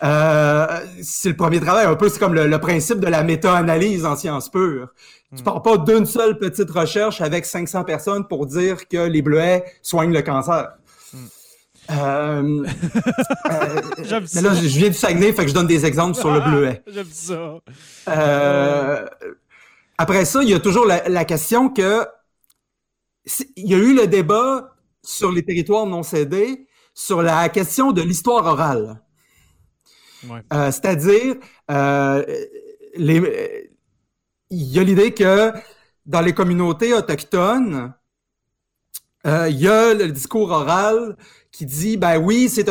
[0.03, 4.17] Euh, c'est le premier travail, un peu, c'est comme le, principe de la méta-analyse en
[4.17, 4.89] sciences pures.
[5.35, 5.45] Tu hmm.
[5.45, 10.13] pars pas d'une seule petite recherche avec 500 personnes pour dire que les bleuets soignent
[10.13, 10.73] le cancer.
[11.13, 11.19] Hmm.
[11.91, 12.65] Euh,
[13.51, 16.41] euh, mais là, je viens du Saguenay, fait que je donne des exemples sur le
[16.41, 16.83] bleuet.
[16.87, 17.59] J'aime ça.
[18.09, 19.07] Euh,
[19.99, 22.07] après ça, il y a toujours la, question que
[23.57, 28.03] il y a eu le débat sur les territoires non cédés sur la question de
[28.03, 29.01] l'histoire orale.
[30.53, 31.37] Euh, c'est-à-dire,
[31.71, 32.25] euh,
[34.51, 35.53] il y a l'idée que
[36.07, 37.93] dans les communautés autochtones,
[39.27, 41.17] euh, il y a le discours oral
[41.53, 42.67] qui dit, ben oui, c'est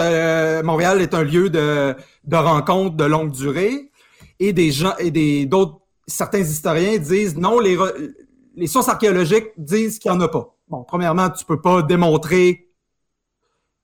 [0.64, 3.92] Montréal est un lieu de, de rencontre de longue durée,
[4.40, 7.78] et des gens et des d'autres certains historiens disent non, les
[8.56, 10.56] les sources archéologiques disent qu'il n'y en a pas.
[10.68, 12.70] Bon, premièrement, tu peux pas démontrer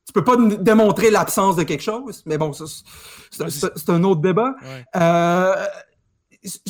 [0.06, 4.54] tu peux pas démontrer l'absence de quelque chose, mais bon, c'est un autre débat.
[4.96, 5.56] Euh,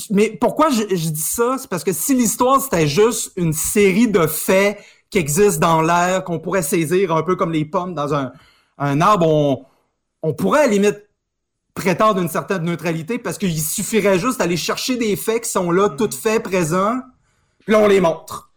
[0.10, 1.58] mais pourquoi je, dis ça?
[1.60, 6.24] C'est parce que si l'histoire, c'était juste une série de faits qui existent dans l'air,
[6.24, 8.32] qu'on pourrait saisir un peu comme les pommes dans un,
[8.78, 9.66] un arbre, on,
[10.22, 11.08] on pourrait à la limite
[11.74, 15.90] prétendre une certaine neutralité parce qu'il suffirait juste d'aller chercher des faits qui sont là,
[15.90, 15.98] mm.
[15.98, 17.00] tout faits, présents,
[17.60, 18.52] puis là, on les montre.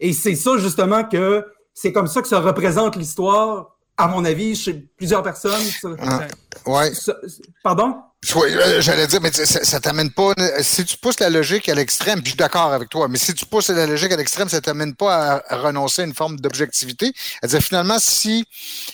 [0.00, 4.56] Et c'est ça, justement, que c'est comme ça que se représente l'histoire à mon avis,
[4.56, 5.62] chez plusieurs personnes.
[5.98, 6.26] Ah,
[6.66, 6.90] ouais.
[7.62, 7.96] pardon?
[8.22, 10.32] J'allais dire, mais ça, t'amène pas.
[10.60, 13.34] Si tu pousses la logique à l'extrême, puis je suis d'accord avec toi, mais si
[13.34, 17.12] tu pousses la logique à l'extrême, ça t'amène pas à, renoncer à une forme d'objectivité.
[17.16, 18.44] C'est-à-dire, finalement, si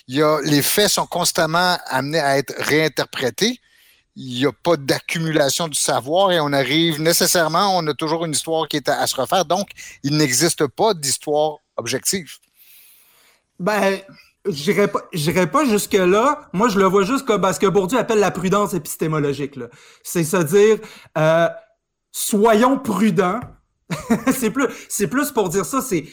[0.08, 3.60] y a, les faits sont constamment amenés à être réinterprétés,
[4.16, 8.32] il n'y a pas d'accumulation du savoir et on arrive nécessairement, on a toujours une
[8.32, 9.44] histoire qui est à se refaire.
[9.44, 9.68] Donc,
[10.02, 12.32] il n'existe pas d'histoire objective.
[13.60, 14.00] Ben,
[14.48, 16.48] J'irai pas, pas jusque-là.
[16.52, 19.58] Moi, je le vois juste comme ce que Bourdieu appelle la prudence épistémologique.
[20.02, 20.78] C'est se dire,
[21.16, 21.48] euh,
[22.12, 23.40] soyons prudents.
[24.32, 25.80] c'est plus, c'est plus pour dire ça.
[25.80, 26.04] C'est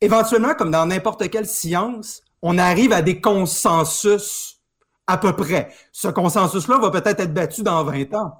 [0.00, 4.60] éventuellement, comme dans n'importe quelle science, on arrive à des consensus
[5.06, 5.70] à peu près.
[5.92, 8.38] Ce consensus-là va peut-être être battu dans 20 ans.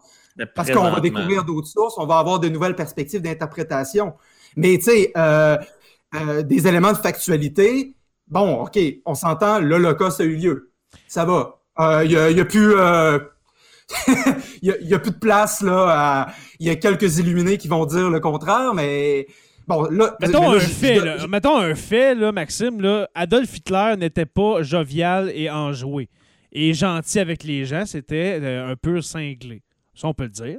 [0.55, 4.15] Parce qu'on va découvrir d'autres sources, on va avoir de nouvelles perspectives d'interprétation.
[4.57, 5.57] Mais tu sais, euh,
[6.15, 7.95] euh, des éléments de factualité,
[8.29, 10.73] bon, OK, on s'entend, l'Holocauste a eu lieu.
[11.09, 11.61] Ça va.
[12.05, 12.75] Il euh, n'y a, plus...
[12.77, 13.19] Euh,
[14.63, 16.29] il y, a, plus de place là.
[16.59, 19.27] Il y a quelques illuminés qui vont dire le contraire, mais
[19.67, 20.17] bon là.
[20.21, 23.09] Mettons un fait, mettons un fait là, Maxime là.
[23.15, 26.09] Adolf Hitler n'était pas jovial et enjoué
[26.53, 27.85] et gentil avec les gens.
[27.85, 29.63] C'était euh, un peu cinglé.
[29.95, 30.59] Ça on peut le dire.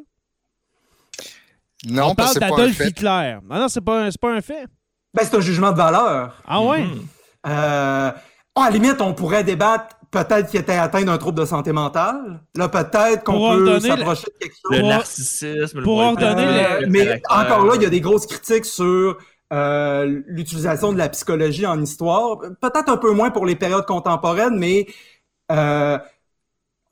[1.88, 3.38] Non, on parle d'Adolf Hitler.
[3.44, 4.68] Non, non, c'est pas, pas un fait.
[5.14, 6.42] Ben, c'est un jugement de valeur.
[6.46, 6.84] Ah ouais?
[6.84, 7.15] Mm-hmm.
[7.46, 8.12] Euh,
[8.58, 12.42] à la limite, on pourrait débattre peut-être qu'il était atteint d'un trouble de santé mentale.
[12.56, 14.78] Là, peut-être qu'on peut s'approcher de quelque chose.
[14.78, 15.84] Le narcissisme.
[15.84, 19.18] Pour ordonner Mais encore là, il y a des grosses critiques sur
[19.54, 22.40] euh, l'utilisation de la psychologie en histoire.
[22.62, 24.88] Peut-être un peu moins pour les périodes contemporaines, mais
[25.52, 25.98] euh,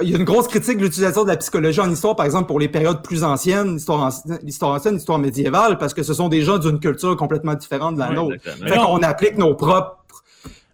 [0.02, 2.48] il y a une grosse critique de l'utilisation de la psychologie en histoire, par exemple,
[2.48, 6.58] pour les périodes plus anciennes, l'histoire ancienne, l'histoire médiévale, parce que ce sont des gens
[6.58, 8.36] d'une culture complètement différente de la nôtre.
[8.44, 10.03] Fait qu'on applique nos propres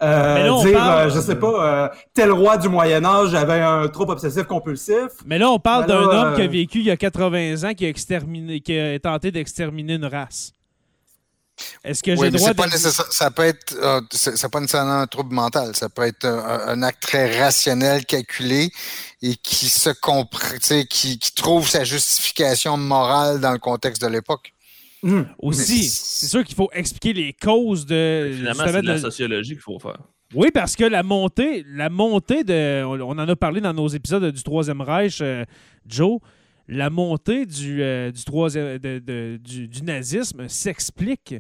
[0.02, 4.14] euh, dire, euh, je sais pas, euh, tel roi du Moyen Âge avait un trouble
[4.14, 5.10] obsessif compulsif.
[5.26, 7.86] Mais là, on parle d'un homme qui a vécu il y a 80 ans, qui
[7.86, 10.54] a, exterminé, qui a tenté d'exterminer une race.
[11.84, 12.78] Est-ce que j'ai droit de...
[13.12, 13.76] ça peut être,
[14.12, 18.72] c'est pas nécessairement un trouble mental, ça peut être un, acte très rationnel, calculé
[19.22, 20.56] et qui se comprend,
[20.90, 24.54] qui, qui trouve sa justification morale dans le contexte de l'époque.
[25.02, 25.22] Mmh.
[25.40, 28.32] Aussi, c'est sûr qu'il faut expliquer les causes de.
[28.36, 30.00] Finalement, c'est de la sociologie qu'il faut faire.
[30.36, 32.84] Oui, parce que la montée, la montée de.
[32.84, 35.46] On en a parlé dans nos épisodes du Troisième Reich, euh,
[35.88, 36.20] Joe.
[36.68, 41.34] La montée du, euh, du, troisième, du, nazisme s'explique.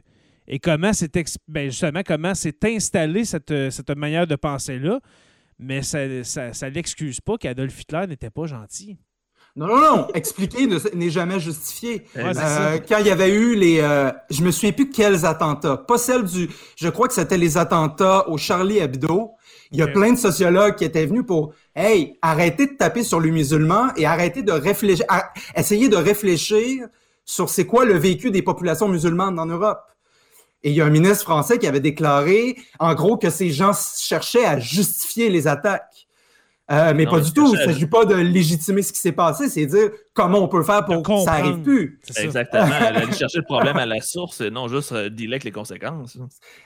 [0.47, 1.14] Et comment c'est
[1.47, 4.99] ben justement comment s'est installée cette, cette manière de penser-là.
[5.60, 8.97] Mais ça ne ça, ça l'excuse pas qu'Adolf Hitler n'était pas gentil.
[9.56, 10.08] Non, non, non.
[10.14, 12.06] Expliquer n'est jamais justifié.
[12.16, 13.80] Euh, quand il y avait eu les...
[13.82, 15.78] Euh, je me souviens plus quels attentats.
[15.78, 16.50] Pas celle du...
[16.76, 19.32] Je crois que c'était les attentats au Charlie Hebdo.
[19.72, 21.54] Il y a plein de sociologues qui étaient venus pour...
[21.76, 25.06] Hey, arrêtez de taper sur les musulmans et arrêtez de réfléchir...
[25.56, 26.88] Essayez de réfléchir
[27.26, 29.82] sur c'est quoi le vécu des populations musulmanes en Europe.
[30.64, 33.72] Et il y a un ministre français qui avait déclaré, en gros, que ces gens
[33.74, 36.08] cherchaient à justifier les attaques.
[36.72, 37.53] Euh, mais pas du tout.
[37.53, 40.63] Il ne s'agit pas de légitimer ce qui s'est passé, c'est dire comment on peut
[40.63, 41.99] faire pour que ça n'arrive plus.
[42.17, 42.63] Exactement.
[42.80, 46.17] Aller chercher le problème à la source et non juste euh, dealer avec les conséquences.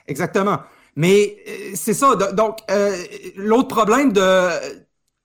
[0.07, 0.59] Exactement.
[0.95, 2.15] Mais euh, c'est ça.
[2.15, 2.59] Donc,
[3.37, 4.49] l'autre problème de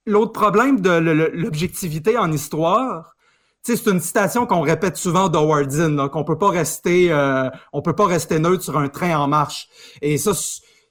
[0.08, 3.14] l'autre problème de l'objectivité en histoire,
[3.62, 7.94] c'est une citation qu'on répète souvent d'Howard Zinn, qu'on peut pas rester, euh, on peut
[7.94, 9.68] pas rester neutre sur un train en marche.
[10.00, 10.32] Et ça,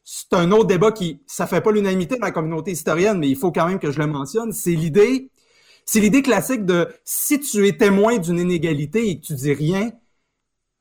[0.09, 3.35] c'est un autre débat qui, ça fait pas l'unanimité de la communauté historienne, mais il
[3.35, 4.53] faut quand même que je le mentionne.
[4.53, 5.29] C'est l'idée,
[5.83, 9.91] c'est l'idée classique de si tu es témoin d'une inégalité et que tu dis rien,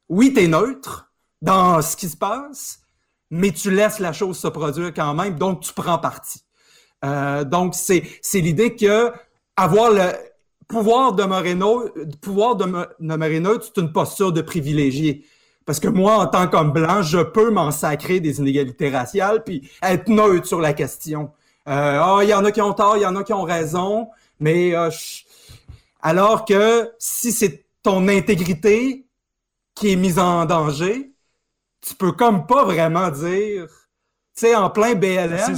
[0.09, 1.11] oui, tu es neutre
[1.43, 2.83] dans ce qui se passe,
[3.29, 6.43] mais tu laisses la chose se produire quand même, donc tu prends parti.
[7.05, 9.11] Euh, donc, c'est, c'est l'idée que
[9.57, 10.13] avoir le
[10.69, 15.27] pouvoir demeurer neutre, pouvoir demeurer neutre, c'est une posture de privilégié.
[15.67, 19.69] Parce que moi, en tant qu'homme blanc, je peux m'en sacrer des inégalités raciales puis
[19.83, 21.33] être neutre sur la question.
[21.69, 23.43] Euh, ah, il y en a qui ont tort, il y en a qui ont
[23.43, 24.09] raison,
[24.39, 24.89] mais euh,
[26.01, 29.05] alors que si c'est ton intégrité
[29.75, 31.13] qui est mise en danger,
[31.81, 35.57] tu peux comme pas vraiment dire, tu sais, en plein BLM,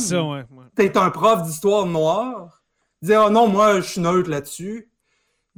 [0.74, 2.62] t'es un prof d'histoire noire,
[3.02, 4.87] dire oh non, moi je suis neutre là-dessus.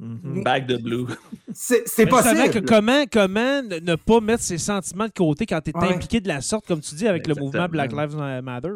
[0.01, 0.43] Mm-hmm.
[0.43, 1.07] Back the blue.
[1.53, 2.51] C'est possible.
[2.51, 6.29] Que comment, comment ne pas mettre ses sentiments de côté quand tu es impliqué de
[6.29, 8.71] la sorte, comme tu dis, avec le mouvement Black Lives Matter?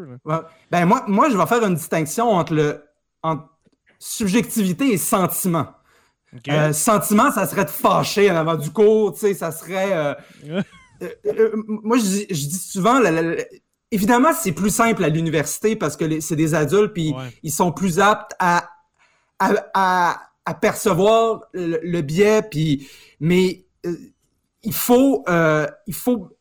[0.71, 2.83] Ben moi, moi, je vais faire une distinction entre, le,
[3.99, 5.69] subjectivité et sentiment.
[6.49, 9.93] Euh, sentiment, ça serait de fâcher en avant du cours, tu sais, ça serait.
[9.93, 10.63] Euh,
[11.03, 13.01] euh, moi, je, dis souvent,
[13.91, 17.99] évidemment, c'est plus simple à l'université parce que c'est des adultes, puis ils sont plus
[18.01, 18.69] aptes à,
[19.39, 20.21] à à
[20.53, 22.87] percevoir le, biais, puis
[23.21, 23.97] mais euh,
[24.63, 26.37] il faut euh, il faut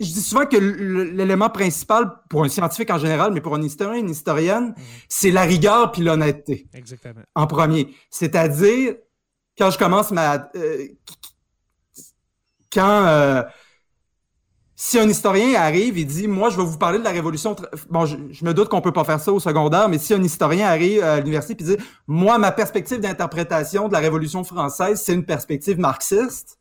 [0.00, 4.00] je dis souvent que l'élément principal pour un scientifique en général, mais pour un historien,
[4.00, 4.84] une historienne, mhm.
[5.08, 6.66] c'est la rigueur puis l'honnêteté.
[6.74, 7.20] Exactement.
[7.36, 8.96] En premier, c'est-à-dire
[9.56, 10.88] quand je commence ma euh,
[12.72, 13.44] quand
[14.84, 17.54] si un historien arrive et dit, moi, je vais vous parler de la révolution,
[17.88, 20.66] bon, je, me doute qu'on peut pas faire ça au secondaire, mais si un historien
[20.66, 21.76] arrive à l'université et dit,
[22.08, 26.58] moi, ma perspective d'interprétation de la révolution française, c'est une perspective marxiste,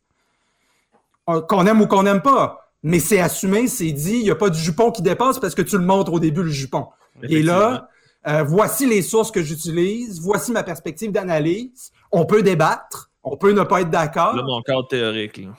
[1.30, 4.36] euh, qu'on aime ou qu'on n'aime pas, mais c'est assumé, c'est dit, il n'y a
[4.36, 6.90] pas du jupon qui dépasse parce que tu le montres au début, le jupon.
[7.24, 7.90] Et là,
[8.28, 13.52] euh, voici les sources que j'utilise, voici ma perspective d'analyse, on peut débattre, on peut
[13.52, 14.36] ne pas être d'accord.
[14.36, 15.38] Là, mon cadre théorique.
[15.38, 15.50] Là.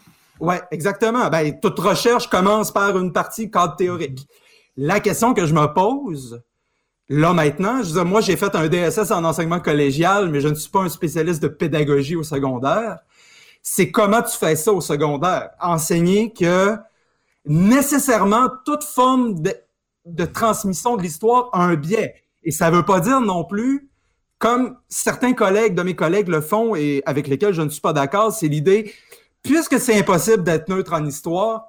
[0.41, 1.29] Oui, exactement.
[1.29, 4.27] Ben, toute recherche commence par une partie cadre théorique.
[4.77, 6.43] La question que je me pose,
[7.09, 10.55] là maintenant, je dis, moi j'ai fait un DSS en enseignement collégial, mais je ne
[10.55, 12.99] suis pas un spécialiste de pédagogie au secondaire.
[13.63, 15.51] C'est comment tu fais ça au secondaire?
[15.61, 16.77] Enseigner que
[17.45, 19.55] nécessairement toute forme de,
[20.07, 22.15] de transmission de l'histoire a un biais.
[22.45, 23.91] Et ça ne veut pas dire non plus,
[24.39, 27.93] comme certains collègues de mes collègues le font et avec lesquels je ne suis pas
[27.93, 28.93] d'accord, c'est l'idée
[29.43, 31.69] puisque c'est impossible d'être neutre en histoire,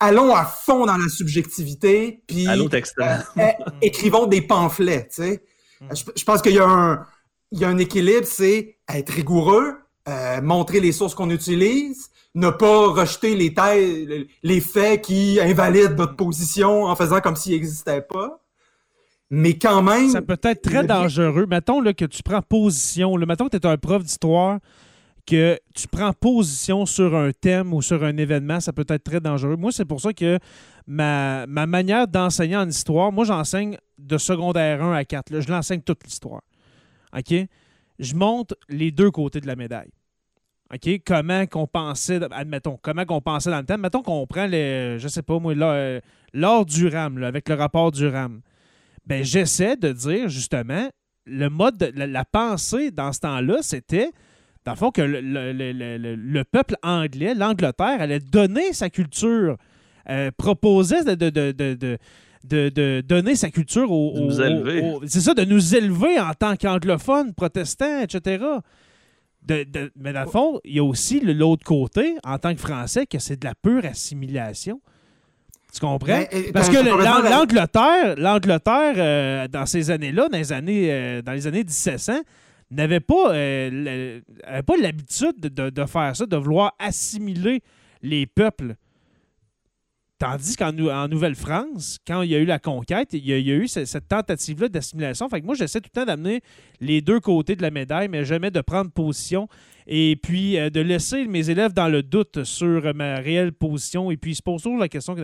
[0.00, 3.42] allons à fond dans la subjectivité, puis euh, euh,
[3.82, 5.08] écrivons des pamphlets.
[5.08, 5.42] Tu sais.
[5.80, 5.94] Hmm.
[6.16, 7.06] je, pense qu'il y, a un,
[7.52, 9.74] il y a un équilibre, c'est être rigoureux,
[10.08, 15.96] euh, montrer les sources qu'on utilise, ne pas rejeter les, tailles, les faits qui invalident
[15.96, 18.42] notre position en faisant comme s'ils n'existaient pas.
[19.28, 20.10] Mais quand même.
[20.10, 21.46] Ça peut être très dangereux.
[21.46, 23.16] Mettons là, que tu prends position.
[23.16, 24.60] Là, mettons que tu es un prof d'histoire
[25.26, 29.20] que tu prends position sur un thème ou sur un événement, ça peut être très
[29.20, 29.56] dangereux.
[29.56, 30.38] Moi, c'est pour ça que
[30.86, 35.40] ma, manière d'enseigner en histoire, moi, j'enseigne de secondaire 1 à 4.
[35.40, 36.42] je l'enseigne toute l'histoire.
[37.16, 37.34] OK?
[37.98, 39.90] Je montre les deux côtés de la médaille.
[40.72, 41.00] OK?
[41.04, 43.80] Comment qu'on pensait, admettons, comment qu'on pensait dans le thème.
[43.80, 45.54] Mettons qu'on prend, le, je sais pas moi,
[46.32, 48.42] l'or du RAM, avec le rapport du RAM.
[49.06, 50.88] Ben, j'essaie de dire, justement,
[51.26, 54.10] le mode, la pensée dans ce temps-là, c'était
[54.66, 59.56] dans le fond, que le, peuple anglais, l'Angleterre, allait donner sa culture,
[60.10, 61.30] euh, proposait de,
[62.44, 64.18] de, donner sa culture aux.
[64.18, 64.82] nous élever.
[65.06, 68.44] c'est ça, de nous élever en tant qu'anglophones, protestants, etc.
[69.48, 73.20] mais dans le fond, il y a aussi l'autre côté, en tant que Français, que
[73.20, 74.80] c'est de la pure assimilation.
[75.72, 76.24] Tu comprends?
[76.32, 81.46] Ben, Parce que l'Angleterre, l'Angleterre euh, dans ces années-là, dans les années, euh, dans les
[81.46, 82.14] années 1700,
[82.70, 84.20] n'avait pas, euh,
[84.80, 87.62] l'habitude de, faire ça, de vouloir assimiler
[88.02, 88.74] les peuples.
[90.18, 93.68] Tandis qu'en en Nouvelle-France, quand il y a eu la conquête, il y a, eu
[93.68, 95.28] cette, tentative-là d'assimilation.
[95.28, 96.40] Fait que moi, j'essaie tout le temps d'amener
[96.80, 99.46] les deux côtés de la médaille, mais jamais de prendre position
[99.86, 104.16] et puis euh, de laisser mes élèves dans le doute sur ma réelle position et
[104.16, 105.14] puis se poser toujours la question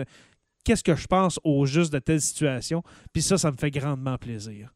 [0.62, 2.82] qu'est-ce que je pense au juste de telle situation?
[3.12, 4.72] Puis ça, ça me fait grandement plaisir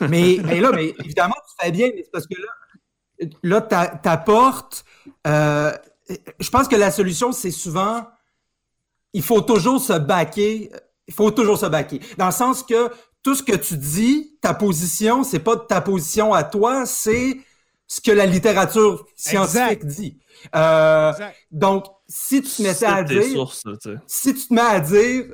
[0.00, 3.60] mais, là, mais évidemment, tu fais bien, mais c'est parce que là, là
[4.02, 4.84] t'apportes.
[5.26, 5.72] Euh,
[6.38, 8.06] je pense que la solution, c'est souvent.
[9.12, 10.70] Il faut toujours se baquer.
[11.08, 12.00] Il faut toujours se baquer.
[12.16, 12.90] Dans le sens que
[13.22, 17.36] tout ce que tu dis, ta position, c'est pas ta position à toi, c'est
[17.86, 20.18] ce que la littérature scientifique dit.
[20.54, 21.12] Euh,
[21.50, 23.52] donc, si tu te mettais à dire,
[24.06, 25.24] si tu te mets à dire,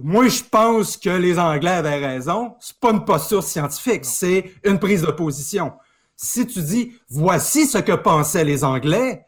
[0.00, 4.78] moi, je pense que les Anglais avaient raison, c'est pas une posture scientifique, c'est une
[4.78, 5.72] prise de position.
[6.16, 9.24] Si tu dis, voici ce que pensaient les Anglais,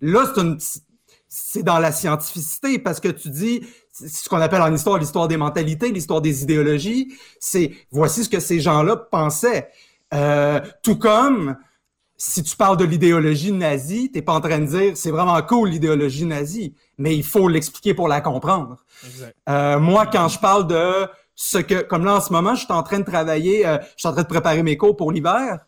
[0.00, 0.58] là, c'est une,
[1.28, 5.28] c'est dans la scientificité parce que tu dis c'est ce qu'on appelle en histoire l'histoire
[5.28, 7.14] des mentalités, l'histoire des idéologies.
[7.40, 9.70] C'est voici ce que ces gens-là pensaient.
[10.14, 11.56] Euh, tout comme
[12.20, 15.70] si tu parles de l'idéologie nazie, t'es pas en train de dire c'est vraiment cool
[15.70, 18.84] l'idéologie nazie, mais il faut l'expliquer pour la comprendre.
[19.48, 21.06] Euh, moi, quand je parle de
[21.36, 24.00] ce que, comme là en ce moment, je suis en train de travailler, euh, je
[24.00, 25.60] suis en train de préparer mes cours pour l'hiver,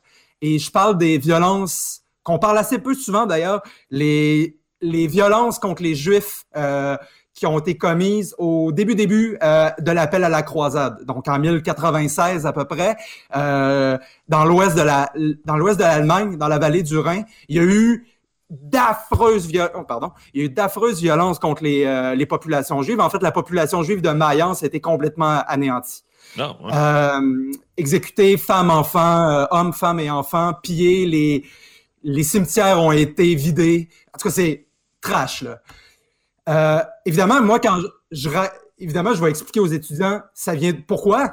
[0.43, 5.83] et je parle des violences qu'on parle assez peu souvent d'ailleurs, les les violences contre
[5.83, 6.97] les Juifs euh,
[7.41, 11.39] qui ont été commises au début début euh, de l'appel à la croisade, donc en
[11.39, 12.99] 1096 à peu près,
[13.35, 13.97] euh,
[14.29, 15.11] dans l'ouest de la
[15.47, 18.07] dans l'ouest de l'Allemagne, dans la vallée du Rhin, il y a eu
[18.51, 22.83] d'affreuses violences, oh, pardon, il y a eu d'affreuses violences contre les, euh, les populations
[22.83, 23.01] juives.
[23.01, 26.03] En fait, la population juive de Mayence a été complètement anéantie.
[26.37, 26.73] Non, ouais.
[26.75, 31.45] euh, exécutés, femmes, enfants, euh, hommes, femmes et enfants, pillés, les
[32.03, 33.89] les cimetières ont été vidés.
[34.15, 34.67] En tout cas, c'est
[35.01, 35.43] trash.
[35.43, 35.61] Là.
[36.49, 37.81] Euh, évidemment, moi, quand
[38.11, 38.29] je,
[38.79, 41.31] évidemment, je vais expliquer aux étudiants, ça vient de pourquoi.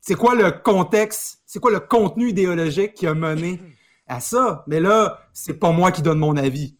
[0.00, 3.60] C'est quoi le contexte, c'est quoi le contenu idéologique qui a mené
[4.06, 4.64] à ça?
[4.66, 6.76] Mais là, c'est pas moi qui donne mon avis.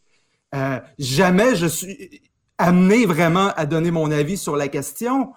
[0.55, 2.23] Euh, jamais je suis
[2.59, 5.33] amené vraiment à donner mon avis sur la question.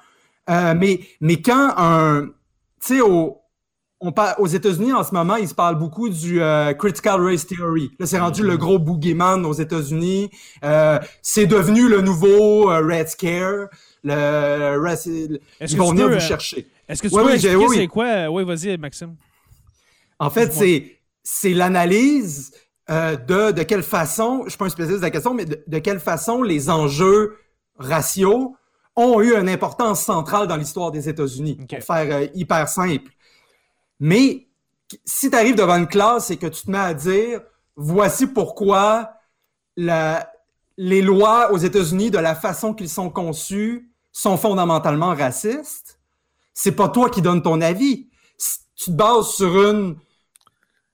[0.50, 2.28] Euh, mais, mais quand un,
[2.82, 3.42] tu sais, au,
[4.02, 7.48] on parle, aux États-Unis, en ce moment, ils se parlent beaucoup du euh, critical race
[7.48, 7.92] theory.
[8.00, 10.30] Là, c'est rendu le gros boogeyman aux États-Unis.
[10.64, 13.68] Euh, c'est devenu le nouveau euh, Red Scare.
[14.04, 15.40] Le, race, ils
[15.78, 16.68] vont venir vous chercher.
[16.88, 18.30] Est-ce que tu peux expliquer oui, c'est quoi?
[18.30, 19.16] Oui, vas-y, Maxime.
[20.20, 22.52] En fait, c'est, c'est l'analyse
[22.88, 25.80] de, de quelle façon, je suis pas un spécialiste de la question, mais de, de
[25.80, 27.38] quelle façon les enjeux
[27.80, 28.56] raciaux
[28.96, 31.58] ont eu une importance centrale dans l'histoire des États-Unis.
[31.64, 31.78] Okay.
[31.78, 33.12] Pour faire hyper simple.
[34.00, 34.48] Mais
[35.04, 37.42] si tu arrives devant une classe et que tu te mets à dire
[37.76, 39.14] voici pourquoi
[39.76, 40.32] la,
[40.78, 46.00] les lois aux États-Unis, de la façon qu'ils sont conçus, sont fondamentalement racistes,
[46.54, 48.08] c'est pas toi qui donnes ton avis.
[48.76, 49.98] Tu te bases sur une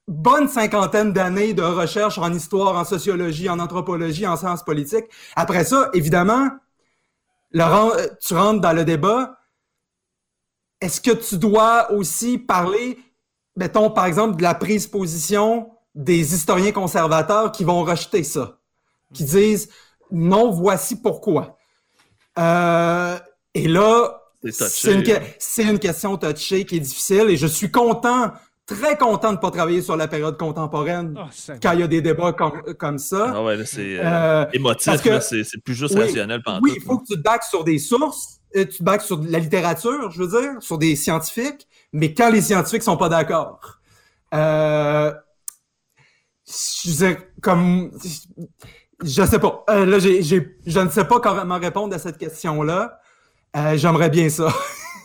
[0.08, 5.06] bonne cinquantaine d'années de recherche en histoire, en sociologie, en anthropologie, en sciences politiques.
[5.36, 6.50] Après ça, évidemment,
[7.52, 9.38] tu rentres dans le débat
[10.82, 12.98] est-ce que tu dois aussi parler,
[13.56, 18.58] mettons, par exemple, de la prise position des historiens conservateurs qui vont rejeter ça,
[19.14, 19.68] qui disent
[20.10, 21.56] non, voici pourquoi.
[22.38, 23.16] Euh,
[23.54, 28.32] et là, c'est une, une, question touchée qui est difficile et je suis content,
[28.66, 31.86] très content de ne pas travailler sur la période contemporaine oh, quand il y a
[31.86, 33.32] des débats comme, comme ça.
[33.36, 36.42] Ah ouais, c'est euh, euh, émotif, c'est plus juste oui, rationnel.
[36.60, 39.38] Oui, il faut que tu te baques sur des sources euh, tu bacs sur la
[39.38, 43.78] littérature, je veux dire, sur des scientifiques, mais quand les scientifiques sont pas d'accord.
[44.34, 45.12] Euh,
[46.46, 47.92] je veux dire, comme,
[49.04, 49.64] je sais pas.
[49.70, 52.98] Euh, là, j'ai, j'ai, je ne sais pas comment répondre à cette question-là.
[53.56, 54.48] Euh, j'aimerais bien ça.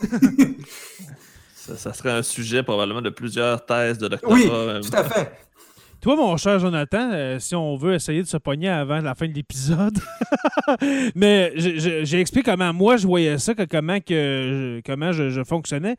[1.54, 1.76] ça.
[1.76, 1.92] ça.
[1.92, 4.34] serait un sujet probablement de plusieurs thèses de doctorat.
[4.34, 5.32] Oui, tout à fait.
[6.00, 9.26] Toi, mon cher Jonathan, euh, si on veut essayer de se pogner avant la fin
[9.26, 9.98] de l'épisode,
[11.16, 15.96] mais j'ai expliqué comment moi je voyais ça, que comment, que, comment je, je, fonctionnais.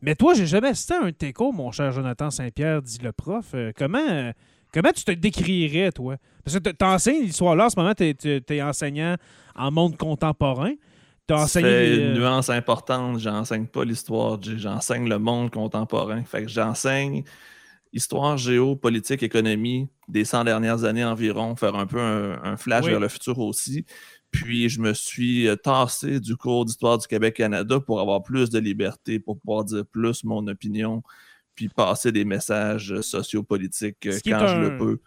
[0.00, 3.44] Mais toi, j'ai jamais assisté à un TECO, mon cher Jonathan Saint-Pierre, dit le prof.
[3.54, 4.32] Euh, comment,
[4.72, 6.16] comment tu te décrirais, toi?
[6.44, 9.16] Parce que tu enseignes l'histoire là, en ce moment, tu es, es, enseignant
[9.54, 10.72] en monde contemporain.
[11.46, 13.18] C'est une nuance importante.
[13.18, 16.22] J'enseigne pas l'histoire, j'enseigne le monde contemporain.
[16.24, 17.22] Fait que j'enseigne
[17.92, 22.90] histoire, géopolitique, économie des 100 dernières années environ, faire un peu un, un flash oui.
[22.90, 23.84] vers le futur aussi.
[24.30, 28.58] Puis je me suis euh, tassé du cours d'histoire du Québec-Canada pour avoir plus de
[28.58, 31.02] liberté, pour pouvoir dire plus mon opinion,
[31.54, 34.98] puis passer des messages sociopolitiques euh, quand je le peux.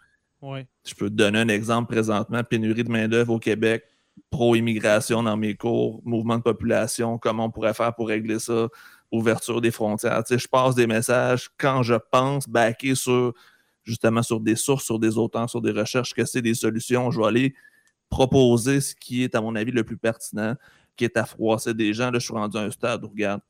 [0.84, 3.82] Je peux te donner un exemple présentement, pénurie de main-d'œuvre au Québec,
[4.30, 8.68] pro-immigration dans mes cours, mouvement de population, comment on pourrait faire pour régler ça,
[9.12, 10.22] ouverture des frontières.
[10.28, 13.32] Je passe des messages quand je pense backer sur
[13.84, 17.10] justement sur des sources, sur des auteurs, sur des recherches, que c'est des solutions.
[17.10, 17.54] Je vais aller
[18.08, 20.54] proposer ce qui est, à mon avis, le plus pertinent,
[20.96, 22.10] qui est à froisser des gens.
[22.10, 23.40] Là, je suis rendu à un stade où, regarde,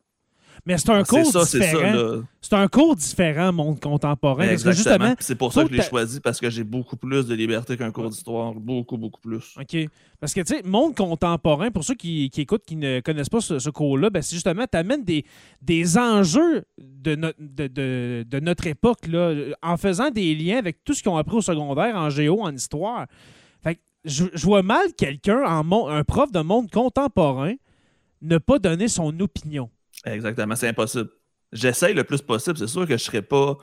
[0.64, 2.22] Mais c'est un Ah, cours ça, différent.
[2.40, 4.48] C'est un cours différent, monde contemporain.
[4.48, 5.14] Exactement.
[5.20, 7.90] C'est pour ça que je l'ai choisi, parce que j'ai beaucoup plus de liberté qu'un
[7.90, 8.54] cours d'histoire.
[8.54, 9.54] Beaucoup, beaucoup plus.
[9.60, 9.76] OK.
[10.18, 13.40] Parce que, tu sais, monde contemporain, pour ceux qui, qui écoutent, qui ne connaissent pas
[13.40, 15.24] ce, ce cours-là, ben, c'est justement, tu amènes des,
[15.60, 20.82] des enjeux de, no- de, de- de notre époque, là, en faisant des liens avec
[20.84, 23.06] tout ce qu'ils ont appris au secondaire, en géo, en histoire.
[23.62, 27.54] Fait que je, je vois mal quelqu'un, un prof de monde contemporain,
[28.22, 29.68] ne pas donner son opinion.
[30.06, 31.10] Exactement, c'est impossible.
[31.52, 32.56] J'essaye le plus possible.
[32.58, 33.56] C'est sûr que je ne serai pas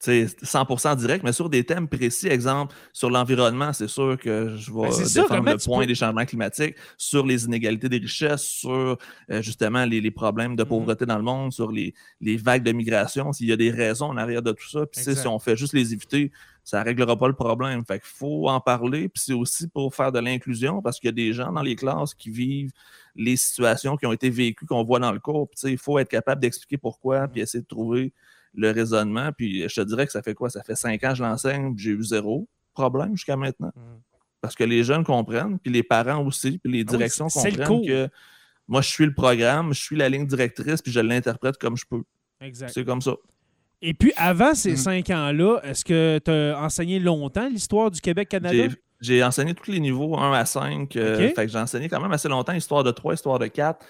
[0.00, 4.54] tu sais, 100% direct, mais sur des thèmes précis, exemple, sur l'environnement, c'est sûr que
[4.56, 4.90] je vais Ben,
[5.22, 8.96] défendre le point peux- des changements climatiques, sur les inégalités des richesses, sur
[9.28, 10.68] euh, justement les, les problèmes de Mhm.
[10.68, 14.06] pauvreté dans le monde, sur les, les vagues de migration, s'il y a des raisons
[14.06, 14.86] en arrière de tout ça.
[14.86, 16.30] Puis si on fait juste les éviter,
[16.68, 17.82] ça ne réglera pas le problème.
[17.86, 19.08] Fait qu'il faut en parler.
[19.08, 21.74] Puis c'est aussi pour faire de l'inclusion, parce qu'il y a des gens dans les
[21.74, 22.72] classes qui vivent
[23.16, 25.48] les situations qui ont été vécues, qu'on voit dans le cours.
[25.48, 28.12] Puis, il faut être capable d'expliquer pourquoi, puis essayer de trouver
[28.52, 29.32] le raisonnement.
[29.32, 30.50] Puis je te dirais que ça fait quoi?
[30.50, 33.72] Ça fait cinq ans que je l'enseigne, j'ai eu zéro problème jusqu'à maintenant.
[33.74, 34.00] Mm.
[34.42, 37.50] Parce que les jeunes comprennent, puis les parents aussi, puis les Ah oui, directions le
[37.50, 38.08] comprennent que
[38.68, 41.86] moi, je suis le programme, je suis la ligne directrice, puis je l'interprète comme je
[41.86, 42.02] peux.
[42.42, 42.68] Exact.
[42.68, 43.16] C'est comme ça.
[43.80, 44.76] Et puis, avant ces Mm.
[44.76, 48.54] cinq ans-là, est-ce que tu as enseigné longtemps l'histoire du Québec-Canada?
[48.54, 48.70] J'ai-
[49.00, 50.96] J'ai enseigné tous les niveaux 1 à 5.
[50.96, 51.34] euh, Ok.
[51.36, 53.86] Fait que j'ai enseigné quand même assez longtemps, histoire de 3, histoire de 4.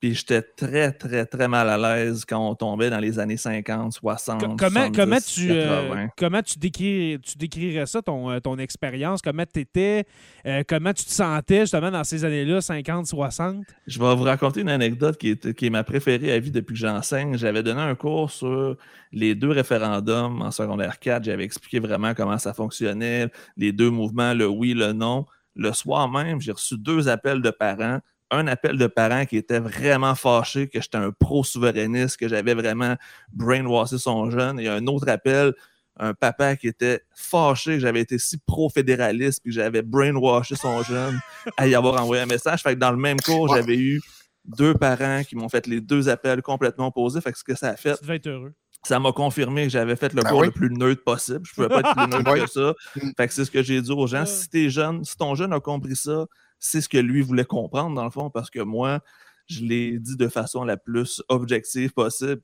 [0.00, 3.92] Puis j'étais très, très, très mal à l'aise quand on tombait dans les années 50,
[3.94, 4.40] 60.
[4.40, 6.08] Co- comment, 70, comment, tu, euh, 80.
[6.18, 9.22] comment tu, décris, tu décrirais ça, ton, euh, ton expérience?
[9.22, 10.04] Comment tu étais?
[10.46, 13.64] euh, comment tu te sentais justement dans ces années-là, 50, 60?
[13.86, 16.74] Je vais vous raconter une anecdote qui est, qui est ma préférée à vie depuis
[16.74, 17.38] que j'enseigne.
[17.38, 18.76] J'avais donné un cours sur
[19.10, 21.24] les deux référendums en secondaire 4.
[21.24, 25.24] J'avais expliqué vraiment comment ça fonctionnait, les deux mouvements, le oui, le non.
[25.56, 28.00] Le soir même, j'ai reçu deux appels de parents.
[28.34, 32.96] Un appel de parents qui était vraiment fâché que j'étais un pro-souverainiste, que j'avais vraiment
[33.32, 34.58] brainwashé son jeune.
[34.60, 35.52] Et un autre appel,
[35.98, 40.82] un papa qui était fâché que j'avais été si pro-fédéraliste puis que j'avais brainwashé son
[40.82, 41.18] jeune
[41.56, 42.62] à y avoir envoyé un message.
[42.62, 44.00] Fait que dans le même cours, j'avais eu
[44.44, 47.20] deux parents qui m'ont fait les deux appels complètement opposés.
[47.20, 48.52] Fait que ce que ça a fait, Tu devais être heureux.
[48.82, 50.46] ça m'a confirmé que j'avais fait le Ben cours oui.
[50.48, 51.40] le plus neutre possible.
[51.44, 52.74] Je pouvais pas être plus neutre que ça.
[52.96, 53.10] Mm.
[53.16, 54.26] Fait que c'est ce que j'ai dit aux gens.
[54.26, 56.26] Si t'es jeune, si ton jeune a compris ça,
[56.58, 59.00] c'est ce que lui voulait comprendre dans le fond, parce que moi,
[59.46, 62.40] je l'ai dit de façon la plus objective possible.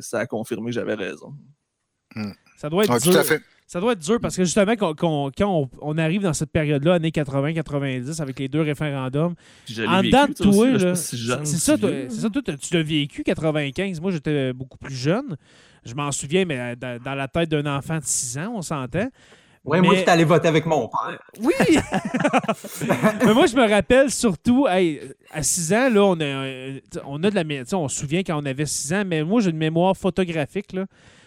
[0.00, 1.34] Ça a confirmé que j'avais raison.
[2.56, 3.12] Ça doit être Ouais, dur.
[3.12, 3.40] tout à fait.
[3.66, 7.08] Ça doit être dur parce que justement, quand on, on arrive dans cette période-là, années
[7.10, 9.34] 80-90, avec les deux référendums,
[9.88, 12.06] en dedans de toi, c'est ça, toi- vieux.
[12.10, 13.98] c'est ça, toi, t'as- tu l'as vécu 95.
[14.02, 15.38] Moi, j'étais beaucoup plus jeune.
[15.86, 18.62] Je m'en souviens, mais euh, dans, dans la tête d'un enfant de 6 ans, on
[18.62, 19.08] s'entend.
[19.64, 21.18] Moi, Mais- j'étais allé voter avec mon père.
[21.40, 21.52] Oui!
[23.24, 25.00] Mais moi, je me rappelle surtout, hey,
[25.30, 27.88] à 6 ans, là, on a, euh, on a de la mé- tu sais, On
[27.88, 30.72] se souvient quand on avait 6 ans, mais moi, j'ai une mémoire photographique.
[30.72, 30.86] Là.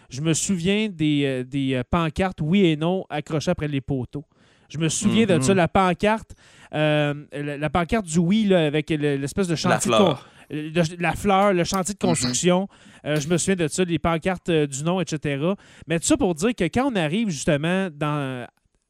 [0.10, 4.26] Je me souviens des, euh, des euh, pancartes oui et non accrochées après les poteaux.
[4.70, 5.42] Je me souviens de Mhm.
[5.42, 6.32] ça, la pancarte,
[6.74, 10.28] euh, la, la pancarte du oui là, avec le- l'espèce de La chantier de, fleur.
[10.50, 12.68] Le- la fleur, le chantier de construction.
[13.06, 15.44] Euh, je me souviens de ça, les pancartes euh, du nom, etc.
[15.88, 18.48] Mais tout ça pour dire que quand on arrive justement dans,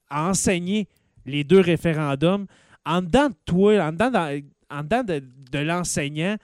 [0.09, 0.87] à enseigner
[1.25, 2.45] les deux référendums,
[2.85, 6.37] en dedans de toi, en dedans, dans- en dedans de, de l'enseignant,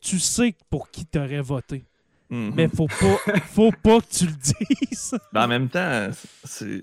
[0.00, 1.84] tu sais pour qui tu aurais voté.
[2.30, 2.52] Mhm.
[2.56, 3.18] Mais faut pas,
[3.52, 5.14] faut pas que tu le dises.
[5.32, 6.08] Ben, en même temps,
[6.44, 6.82] c'est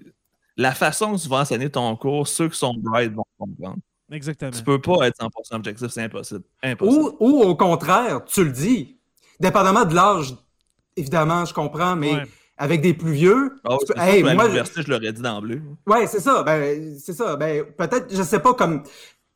[0.56, 3.78] la façon que tu vas enseigner ton cours, ceux qui sont bright vont comprendre.
[4.12, 4.52] Exactement.
[4.52, 6.44] Tu peux pas être 100% objectif, c'est impossible.
[6.64, 7.00] Impossible.
[7.00, 8.98] Ou, ou au contraire, tu le dis.
[9.40, 10.34] Dépendamment de l'âge,
[10.98, 12.24] évidemment, je comprends, mais Ouais.
[12.58, 15.62] avec des plus vieux, tu peux- hey, à moi, l'université, je l'aurais dit d'emblée.
[15.88, 16.44] Ouais, c'est ça.
[16.44, 17.36] Ben, c'est ça.
[17.36, 18.84] Ben, peut-être, je sais pas comme.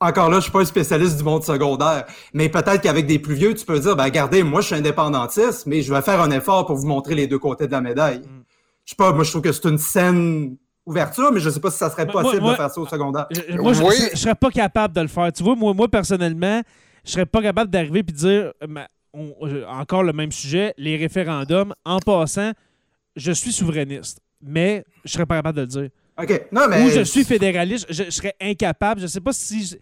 [0.01, 3.35] Encore là, je suis pas un spécialiste du monde secondaire, mais peut-être qu'avec des plus
[3.35, 6.29] vieux, tu peux dire, ben, regardez, moi, je suis indépendantiste, mais je vais faire un
[6.31, 8.19] effort pour vous montrer les deux côtés de la médaille.
[8.19, 8.43] Mm.
[8.83, 11.71] Je sais pas, moi, je trouve que c'est une saine ouverture, mais je sais pas
[11.71, 13.27] si ça serait possible moi- de faire ça au secondaire.
[13.31, 13.95] Je- Moi, je, Oui.
[13.97, 15.31] je- je serais pas capable de le faire.
[15.31, 16.61] Tu vois, moi, moi personnellement,
[17.05, 20.31] je serais pas capable d'arriver et de dire, euh, ma- on- je- encore le même
[20.31, 22.51] sujet, les référendums, en passant,
[23.15, 25.89] je suis souverainiste, mais je serais pas capable de le dire.
[26.21, 26.47] OK.
[26.51, 26.83] Non, mais.
[26.85, 29.01] Ou je suis fédéraliste, je, je serais incapable.
[29.01, 29.75] Je sais pas si je-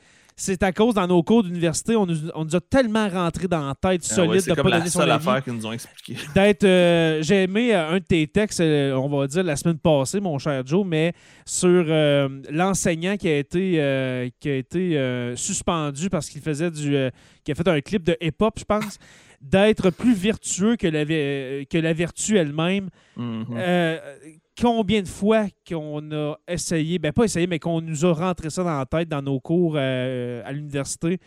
[0.44, 3.68] c'est à cause dans nos cours d'université, on nous, on nous a tellement rentré dans
[3.68, 5.12] la tête Ah solide ouais, de pas la donner son avis.
[5.12, 6.16] affaire qu'ils nous ont expliqué.
[6.34, 9.78] D'être, euh, j'ai aimé euh, un de tes textes, euh, on va dire la semaine
[9.78, 11.14] passée, mon cher Joe, mais
[11.46, 16.98] sur euh, l'enseignant qui a été, euh, qui a été suspendu parce qu'il faisait du,
[17.44, 18.98] qui a fait un clip de hip-hop, je pense,
[19.42, 22.90] d'être plus vertueux que la, que la vertu elle-même.
[23.16, 23.46] Mhm.
[23.58, 23.98] Euh,
[24.60, 28.64] combien de fois qu'on a essayé, ben pas essayé, mais qu'on nous a rentré ça
[28.64, 31.20] dans la tête dans nos cours euh, à l'université.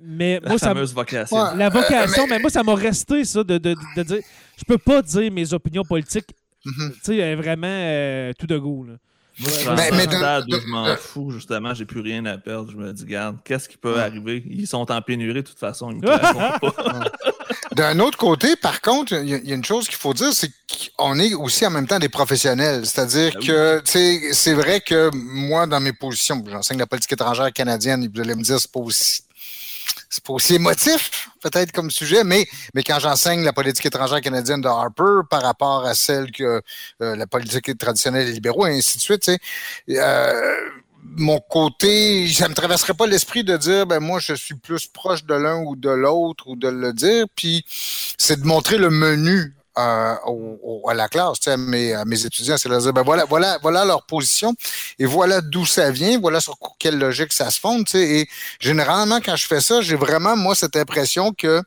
[0.00, 1.36] Mais La moi, ça, fameuse vocation.
[1.36, 1.56] Ouais.
[1.56, 4.20] la vocation, Euh, mais- mais moi, ça m'a resté, ça, de, de, de dire.
[4.56, 6.30] Je peux pas dire mes opinions politiques,
[6.64, 6.92] Mhm.
[6.92, 8.84] tu sais, vraiment euh, tout de go.
[8.84, 8.94] Là.
[9.40, 12.00] Moi, Mais- dans mais un de- stade où de- je m'en fous, justement, j'ai plus
[12.00, 12.70] rien à perdre.
[12.72, 14.00] Je me dis, regarde, qu'est-ce qui peut Ouais.
[14.00, 14.42] arriver?
[14.50, 15.90] Ils sont en pénurie de toute façon.
[15.92, 17.04] Ils me classeront pas.
[17.74, 20.12] D'un autre côté, par contre, il y, a- il y a une chose qu'il faut
[20.14, 20.50] dire, c'est
[20.96, 22.84] qu'on est aussi en même temps des professionnels.
[22.86, 23.46] C'est-à-dire Ah oui.
[23.46, 28.10] que, tu sais, c'est vrai que moi, dans mes positions, j'enseigne la politique étrangère canadienne,
[28.12, 29.22] vous allez me dire, c'est pas aussi.
[30.08, 34.60] C'est pas aussi émotif, peut-être, comme sujet, mais, mais quand j'enseigne la politique étrangère canadienne
[34.60, 36.62] de Harper par rapport à celle que
[37.02, 39.38] euh, la politique traditionnelle des libéraux, et ainsi de suite, tu sais,
[39.98, 40.60] euh,
[41.16, 45.24] mon côté, ça me traverserait pas l'esprit de dire, ben moi, je suis plus proche
[45.24, 47.64] de l'un ou de l'autre ou de le dire, puis
[48.18, 52.78] c'est de montrer le menu euh, à la classe, à mes, mes étudiants, c'est de
[52.78, 54.54] dire, ben voilà, voilà, voilà leur position
[54.98, 58.28] et voilà d'où ça vient, voilà sur quelle logique ça se fonde, et
[58.60, 61.62] généralement, quand je fais ça, j'ai vraiment, moi, cette impression que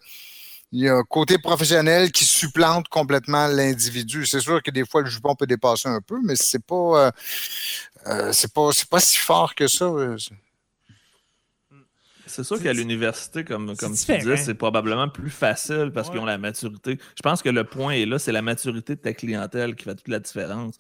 [0.72, 4.26] il y a un côté professionnel qui supplante complètement l'individu.
[4.26, 7.12] C'est sûr que des fois, le jupon peut dépasser un peu, mais c'est pas, euh,
[8.07, 9.91] euh, c'est pas, c'est pas si fort que ça.
[12.32, 16.14] C'est sûr qu'à l'université, comme, comme tu disais, c'est probablement plus facile parce Ouais.
[16.14, 16.98] qu'ils ont la maturité.
[17.16, 19.96] Je pense que le point est là, c'est la maturité de ta clientèle qui fait
[19.96, 20.76] toute la différence.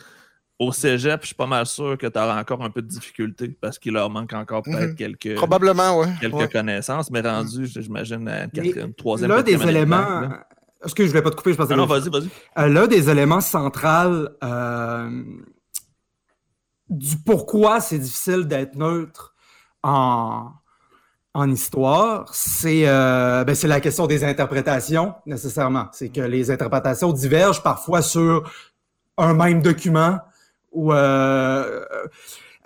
[0.59, 3.49] Au cégep, je suis pas mal sûr que tu auras encore un peu de difficulté
[3.49, 4.95] parce qu'il leur manque encore peut-être Mhm.
[4.95, 9.97] quelques, Probablement, quelques connaissances, mais rendu, j'imagine, à une troisième, L'un des éléments.
[10.21, 10.47] là.
[10.85, 12.29] Est-ce que je voulais pas te couper, je pensais Non, vas-y, vas-y.
[12.57, 15.23] Euh, L'un des éléments centraux euh,
[16.89, 19.33] du pourquoi c'est difficile d'être neutre
[19.83, 20.51] en,
[21.33, 25.87] en histoire, c'est euh, ben, la question des interprétations, nécessairement.
[25.93, 28.51] C'est que les interprétations divergent parfois sur
[29.17, 30.19] un même document.
[30.73, 31.85] Ou, euh,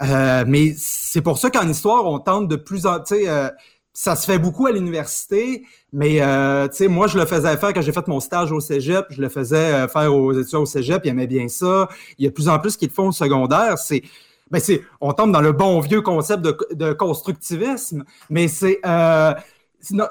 [0.01, 2.99] euh, mais c'est pour ça qu'en histoire, on tente de plus en...
[2.99, 3.49] tu sais, euh,
[3.93, 5.63] ça se fait beaucoup à l'université,
[5.93, 8.59] mais euh, tu sais, moi, je le faisais faire quand j'ai fait mon stage au
[8.59, 9.05] cégep.
[9.09, 11.01] Je le faisais euh, faire aux étudiants au cégep.
[11.05, 11.87] Ils aimaient bien ça.
[12.17, 13.77] Il y a de plus en plus qui le font au secondaire.
[13.77, 14.03] C'est,
[14.51, 19.33] ben c'est, on tombe dans le bon vieux concept de, constructivisme, mais c'est, euh,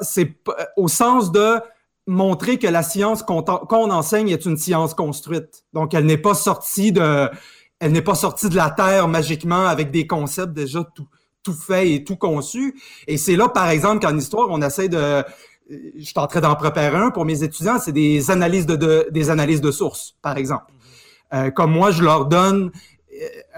[0.01, 1.61] c'est p- au sens de
[2.07, 3.43] montrer que la science qu'on,
[3.91, 5.65] enseigne est une science construite.
[5.73, 7.31] Donc, elle n'est pas sortie de,
[7.81, 11.07] elle n'est pas sortie de la terre magiquement avec des concepts déjà tout,
[11.43, 12.79] tout faits et tout conçus.
[13.07, 15.25] Et c'est là, par exemple, qu'en histoire, on essaie de,
[15.71, 19.09] je suis en train d'en préparer un pour mes étudiants, c'est des analyses de, de-
[19.11, 20.73] des analyses de sources, par exemple.
[21.33, 22.71] Euh, comme moi, je leur donne, euh,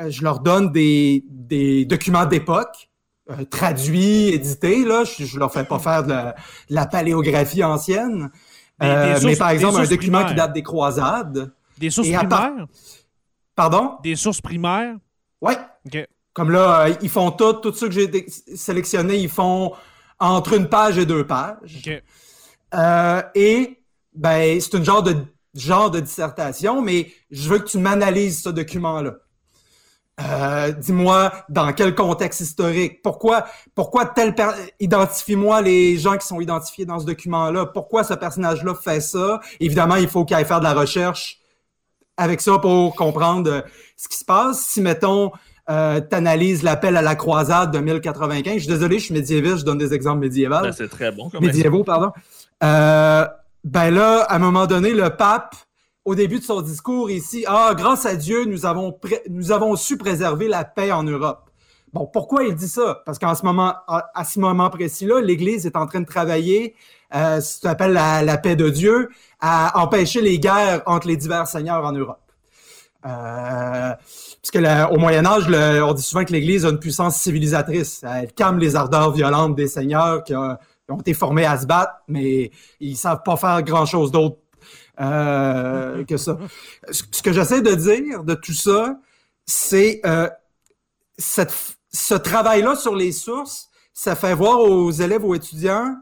[0.09, 2.89] je leur donne des, des documents d'époque,
[3.31, 4.85] euh, traduits, édités.
[4.85, 6.33] Là, je, je leur fais pas faire de la,
[6.71, 8.31] de la paléographie ancienne,
[8.81, 11.53] Des- des Euh, mais par exemple un document qui date des croisades.
[11.79, 12.67] Des sources primaires?
[13.55, 13.93] Pardon?
[14.03, 14.97] Des sources primaires?
[15.87, 16.07] OK.
[16.35, 19.73] Comme là, euh, ils font tout, tout ceux que j'ai dé- sélectionné, ils font
[20.19, 21.81] entre une page et deux pages.
[22.75, 23.79] Euh, et
[24.15, 25.17] ben, c'est une genre de
[25.55, 29.15] genre de dissertation, mais je veux que tu m'analyses ce document-là.
[30.19, 33.45] Euh, dis-moi dans quel contexte historique, pourquoi,
[33.75, 38.75] pourquoi tel per- identifie-moi les gens qui sont identifiés dans ce document-là, pourquoi ce personnage-là
[38.75, 39.41] fait ça?
[39.61, 41.39] Évidemment, il faut qu'il aille faire de la recherche
[42.17, 43.61] avec ça pour comprendre euh,
[43.99, 44.61] ce qui se passe.
[44.63, 45.33] Si mettons,
[45.69, 49.65] euh, t'analyses l'appel à la croisade de 1095, je suis désolé, je suis médiéviste, je
[49.65, 51.31] donne des exemples médiévaux Ben, c'est très bon.
[51.43, 52.13] Médiévaux, pardon.
[52.65, 53.27] Euh,
[53.65, 55.55] ben là, à un moment donné, le pape,
[56.07, 60.65] au début de son discours ici, ah, grâce à Dieu, nous avons, su préserver la
[60.65, 61.51] paix en Europe.
[61.93, 63.03] Bon, pourquoi il dit ça?
[63.05, 66.77] Parce qu'en ce moment, précis-là, l'Église est en train de travailler,
[67.15, 69.09] euh, ce qu'on appelle la, paix de Dieu,
[69.41, 72.21] à empêcher les guerres entre les divers seigneurs en Europe.
[73.05, 73.93] Euh,
[74.41, 78.05] puisque au Moyen Âge, on dit souvent que l'Église a une puissance civilisatrice.
[78.09, 81.67] Elle calme les ardeurs violentes des seigneurs qui, ont- qui ont été formés à se
[81.67, 84.37] battre, mais ils savent pas faire grand-chose d'autre
[85.01, 86.39] euh, que ça.
[86.91, 88.99] Ce que j'essaie de dire de tout ça,
[89.45, 90.29] c'est euh,
[91.19, 91.55] cette,
[91.93, 95.97] ce travail-là sur les sources, ça fait voir aux élèves, aux étudiants,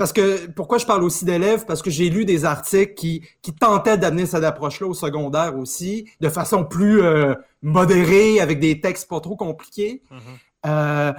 [0.00, 1.66] parce que pourquoi je parle aussi d'élèves?
[1.66, 6.08] Parce que j'ai lu des articles qui, qui tentaient d'amener cette approche-là au secondaire aussi,
[6.20, 10.02] de façon plus euh, modérée, avec des textes pas trop compliqués.
[10.64, 11.12] Euh,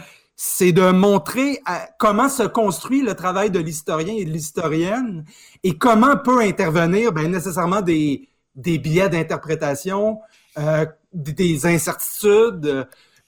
[0.43, 5.23] c'est de montrer à- comment se construit le travail de l'historien et de l'historienne
[5.61, 10.19] et comment peut intervenir ben, nécessairement des, des biais d'interprétation,
[10.57, 12.87] euh, des incertitudes,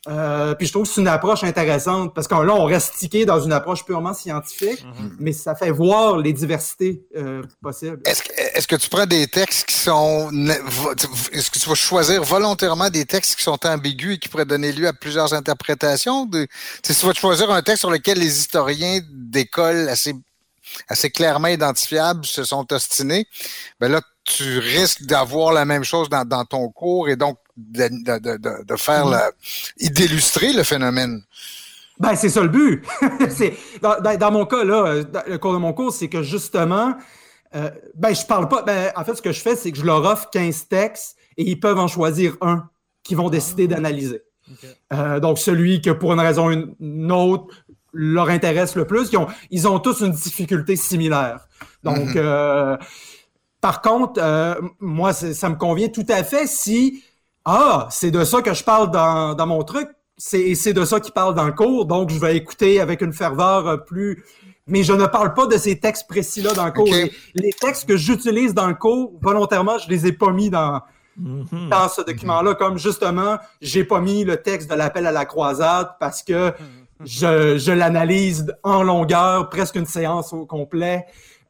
[0.10, 3.26] Euh, puis je trouve que c'est une approche intéressante parce que là, on reste tiqué
[3.26, 5.16] dans une approche purement scientifique, Mhm.
[5.20, 8.02] mais ça fait voir les diversités euh, possibles.
[8.06, 10.30] Est-ce que, est-ce que tu prends des textes qui sont.
[11.32, 14.74] Est-ce que tu vas choisir volontairement des textes qui sont ambigus et qui pourraient donner
[14.74, 16.26] lieu à plusieurs interprétations?
[16.26, 16.50] De, tu
[16.84, 20.14] sais, si tu vas choisir un texte sur lequel les historiens d'école assez,
[20.90, 23.26] assez clairement identifiables se sont ostinés,
[23.80, 27.88] ben là, tu risques d'avoir la même chose dans, dans ton cours et donc de,
[27.88, 29.32] de, de, de- de faire la,
[29.80, 31.22] et d'illustrer le phénomène.
[32.00, 32.84] Ben, c'est ça le but.
[33.30, 36.24] c'est, dans, dans- dans mon cas, là, dans le cours de mon cours, c'est que
[36.24, 36.96] justement,
[37.56, 38.64] euh, ben, je parle pas.
[38.64, 41.44] Ben, en fait, ce que je fais, c'est que je leur offre 15 textes et
[41.50, 42.68] ils peuvent en choisir un
[43.04, 44.22] qu'ils vont décider d'analyser.
[44.52, 44.70] Ok.
[44.94, 47.54] Euh, donc, celui que pour une raison ou une, autre
[47.94, 51.48] leur intéresse le plus, ils ont, ils ont tous une difficulté similaire.
[51.84, 52.14] Donc, Mhm.
[52.16, 52.78] euh,
[53.62, 57.04] par contre, euh, moi, ça me convient tout à fait si,
[57.46, 61.00] ah, c'est de ça que je parle dans, dans mon truc, c'est c'est de ça
[61.00, 64.24] qu'il parle dans le cours, donc je vais écouter avec une ferveur euh, plus...
[64.66, 66.86] Mais je ne parle pas de ces textes précis-là dans le cours.
[66.86, 70.82] Les, les textes que j'utilise dans le cours, volontairement, je les ai pas mis dans,
[71.18, 71.70] Mhm.
[71.70, 75.90] dans ce document-là, comme justement, j'ai pas mis le texte de l'appel à la croisade
[76.00, 76.54] parce que
[77.06, 81.06] je, je l'analyse en longueur, presque une séance au complet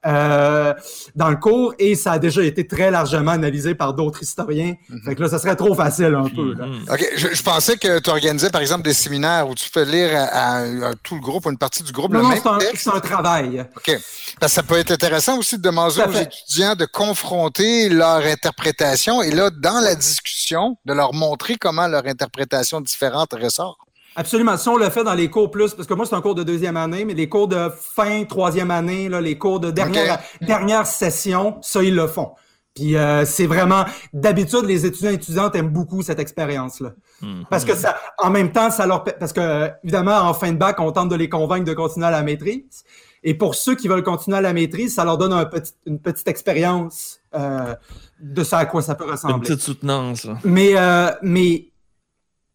[0.06, 0.74] euh,
[1.16, 4.76] dans le cours, et ça a déjà été très largement analysé par d'autres historiens.
[5.06, 6.54] Fait que là, ça serait trop facile un peu.
[6.56, 6.66] Là.
[6.66, 6.86] Mhm.
[6.91, 7.10] OK.
[7.16, 10.24] Je, je pensais que tu organisais, par exemple, des séminaires où tu fais lire à,
[10.24, 12.49] à- à tout le groupe ou une partie du groupe Non, le non, même c'est
[12.49, 12.84] un, texte.
[12.84, 13.66] c'est un travail.
[13.78, 13.97] OK.
[14.39, 16.24] Parce que ça peut être intéressant aussi de demander aux fait.
[16.24, 22.06] étudiants de confronter leur interprétation et là, dans la discussion, de leur montrer comment leur
[22.08, 23.78] interprétation différente ressort.
[24.16, 24.57] Absolument.
[24.57, 26.43] Si on le fait dans les cours plus, parce que moi, c'est un cours de
[26.43, 30.86] deuxième année, mais les cours de fin troisième année, là, les cours de dernière, dernière
[30.86, 32.32] session, ça, ils le font.
[32.76, 36.93] Puis euh, c'est vraiment, d'habitude, les étudiants et étudiantes aiment beaucoup cette expérience-là.
[37.22, 37.45] Mhm.
[37.49, 40.57] Parce que ça, en même temps, ça leur, pa- parce que évidemment, en fin de
[40.57, 42.84] bac, on tente de les convaincre de continuer à la maîtrise.
[43.24, 45.99] Et pour ceux qui veulent continuer à la maîtrise, ça leur donne un petit, une
[45.99, 47.76] petite expérience euh,
[48.20, 49.39] de ça à quoi ça peut Une ressembler.
[49.47, 50.26] petite soutenance.
[50.26, 50.38] là.
[50.43, 51.68] Mais, euh, mais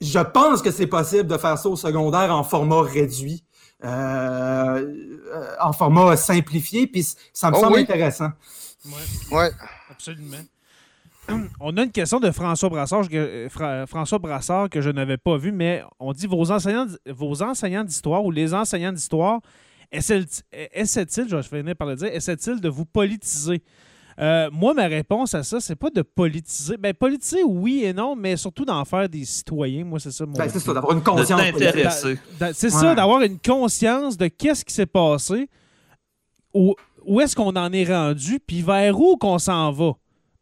[0.01, 3.45] je pense que c'est possible de faire ça au secondaire en format réduit,
[3.85, 7.83] euh, euh, en format simplifié, puis ça me Oh semble oui.
[7.83, 8.31] intéressant.
[8.87, 9.51] Ouais, Ouais.
[9.91, 10.37] absolument.
[11.61, 15.19] On a une question de François Brassard, que, euh, Fra- François Brassard que je n'avais
[15.19, 19.41] pas vu, mais on dit vos enseignants, vos enseignants d'histoire ou les enseignants d'histoire
[19.93, 20.25] essaient-
[20.73, 23.63] essaient-ils, je vais finir par le dire, essaient-ils de vous politiser?
[24.21, 26.77] Euh, moi, ma réponse à ça, c'est pas de politiser.
[26.77, 29.85] Ben, politiser, oui et non, mais surtout d'en faire des citoyens.
[29.85, 31.41] Moi, c'est ça mon Ben, c'est ça, d'avoir une conscience.
[32.53, 32.71] C'est Ouais.
[32.71, 35.49] ça, d'avoir une conscience de qu'est-ce qui s'est passé,
[36.53, 36.75] où,
[37.07, 39.93] où est-ce qu'on en est rendu, puis vers où qu'on s'en va.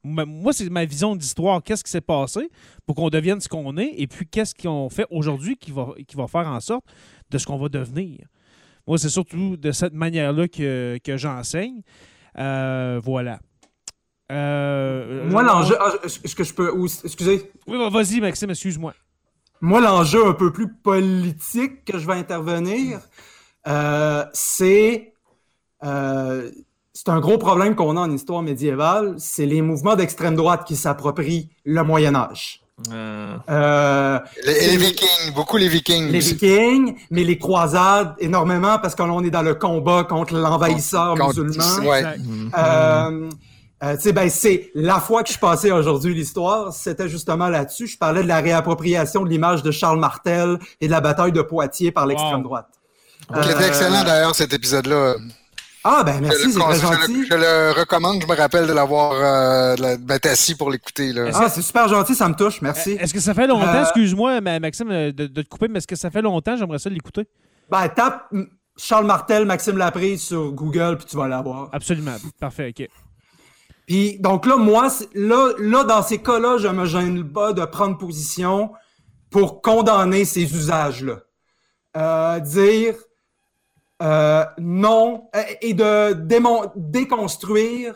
[0.02, 1.62] Moi, c'est ma vision d'histoire.
[1.62, 2.48] Qu'est-ce qui s'est passé
[2.86, 6.16] pour qu'on devienne ce qu'on est, et puis qu'est-ce qu'on fait aujourd'hui qui va, qui
[6.16, 6.84] va faire en sorte
[7.30, 8.20] de ce qu'on va devenir.
[8.86, 11.82] Moi, c'est surtout de cette manière-là que, que j'enseigne.
[12.38, 13.40] Euh, voilà.
[14.32, 16.72] Euh, Moi, euh, l'enjeu, ah, est-ce que je peux,
[17.04, 18.92] excusez, Oui, bah, vas-y, Maxime, excuse-moi.
[19.60, 22.98] moi, l'enjeu un peu plus politique que je vais intervenir,
[23.68, 25.12] euh, c'est,
[25.84, 26.50] euh,
[26.92, 30.74] c'est un gros problème qu'on a en histoire médiévale, c'est les mouvements d'extrême droite qui
[30.76, 32.62] s'approprient le Moyen Âge.
[32.92, 36.10] Euh, Euh, Les, et les Vikings, beaucoup les Vikings.
[36.10, 36.18] les.
[36.18, 41.16] Vikings, mais les croisades énormément parce que là, on est dans le combat contre l'envahisseur
[41.16, 41.88] musulman.
[41.88, 41.98] ouais.
[42.00, 42.18] Exact.
[42.22, 43.30] mhm.
[43.86, 47.86] Euh, tu sais, ben, c'est la fois que je passais aujourd'hui l'histoire, c'était justement là-dessus.
[47.86, 51.42] Je parlais de la réappropriation de l'image de Charles Martel et de la bataille de
[51.42, 52.42] Poitiers par l'extrême Wow.
[52.42, 52.68] droite.
[53.42, 55.14] Qui était Euh, excellent d'ailleurs, cet épisode-là.
[55.84, 57.26] Ah, ben Je merci, le, c'est très je le- gentil.
[57.30, 61.12] je le recommande, je me rappelle de l'avoir euh, la- d'être assis pour l'écouter.
[61.32, 62.92] Ah, c'est super gentil, ça me touche, merci.
[63.00, 65.86] Est-ce que ça fait longtemps, Euh, excuse-moi, Ma- Maxime, de, de te couper, mais est-ce
[65.86, 66.56] que ça fait longtemps?
[66.56, 67.26] J'aimerais ça l'écouter?
[67.70, 68.28] Ben, tape
[68.76, 71.68] Charles Martel, Maxime Laprise sur Google, puis tu vas l'avoir.
[71.72, 72.16] Absolument.
[72.40, 72.88] Parfait, OK.
[73.86, 77.96] Puis donc là, moi, là, là, dans ces cas-là, je me gêne pas de prendre
[77.96, 78.72] position
[79.30, 81.20] pour condamner ces usages-là.
[81.96, 82.94] Euh, dire
[84.02, 86.12] euh, non euh, et de
[86.76, 87.94] déconstruire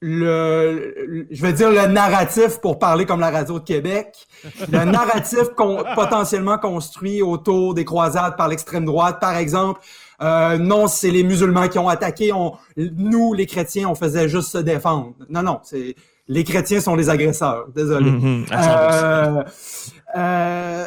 [0.00, 4.26] le, le- je vais dire le narratif pour parler comme la radio de Québec,
[4.72, 9.80] le narratif con- potentiellement construit autour des croisades par l'extrême droite, par exemple.
[10.22, 12.32] Euh, non, c'est les musulmans qui ont attaqué.
[12.32, 15.14] On, nous, les chrétiens, on faisait juste se défendre.
[15.28, 15.94] Non, non, c'est
[16.30, 17.66] les chrétiens sont les agresseurs.
[17.74, 18.10] Désolé.
[18.10, 18.54] Mhm, 100%.
[18.56, 19.42] Euh,
[20.16, 20.86] euh,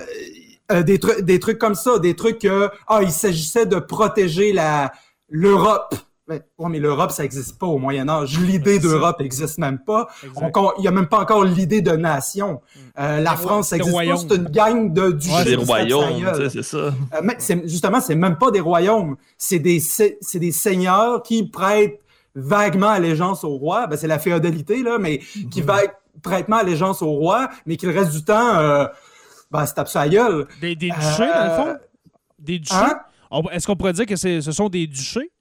[0.71, 4.53] euh, des, trucs, des trucs comme ça, des trucs que ah, il s'agissait de protéger
[4.53, 4.91] la
[5.29, 5.95] l'Europe
[6.29, 8.39] Ouais, mais l'Europe, ça n'existe pas au Moyen Âge.
[8.39, 10.07] L'idée d'Europe n'existe même pas.
[10.23, 12.61] Il n'y a même pas encore l'idée de nation.
[12.97, 14.17] Euh, la France, ça n'existe pas.
[14.17, 15.33] C'est une gang de duchés.
[15.33, 16.35] Ouais, des royaumes, gueule.
[16.35, 16.77] tu sais, c'est ça.
[16.77, 19.17] Euh, mais justement, c'est même pas des royaumes.
[19.37, 19.81] C'est des,
[20.35, 21.99] des seigneurs qui prêtent
[22.35, 23.87] vaguement allégeance au roi.
[23.87, 25.17] Ben, c'est la féodalité, là, mais
[25.51, 25.67] qui Mhm.
[25.67, 25.77] va
[26.21, 28.85] prêtement allégeance au roi, mais qui le reste du temps, euh,
[29.51, 30.47] ben, se tape sa gueule.
[30.61, 31.67] Des, des duchés, dans le fond?
[31.67, 31.73] Euh,
[32.39, 32.73] Des duchés?
[32.75, 32.99] Hein?
[33.29, 35.31] On- Est-ce qu'on pourrait dire que ce sont des duchés?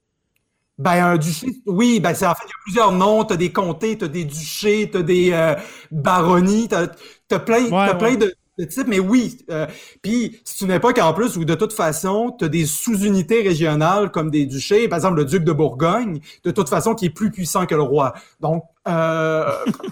[0.79, 3.23] Ben, un duché, oui, ben, c'est, en fait, il y a plusieurs noms.
[3.23, 5.55] T'as des comtés, t'as des duchés, t'as des euh,
[5.91, 6.87] baronnies, t'as,
[7.27, 7.97] t'as plein, t'as ouais.
[7.97, 9.37] plein de, de types, mais oui.
[9.51, 9.67] euh,
[10.01, 14.31] Puis, c'est une époque en plus où, de toute façon, t'as des sous-unités régionales comme
[14.31, 14.87] des duchés.
[14.87, 17.83] Par exemple, le duc de Bourgogne, de toute façon, qui est plus puissant que le
[17.83, 18.13] roi.
[18.39, 19.45] Donc, euh,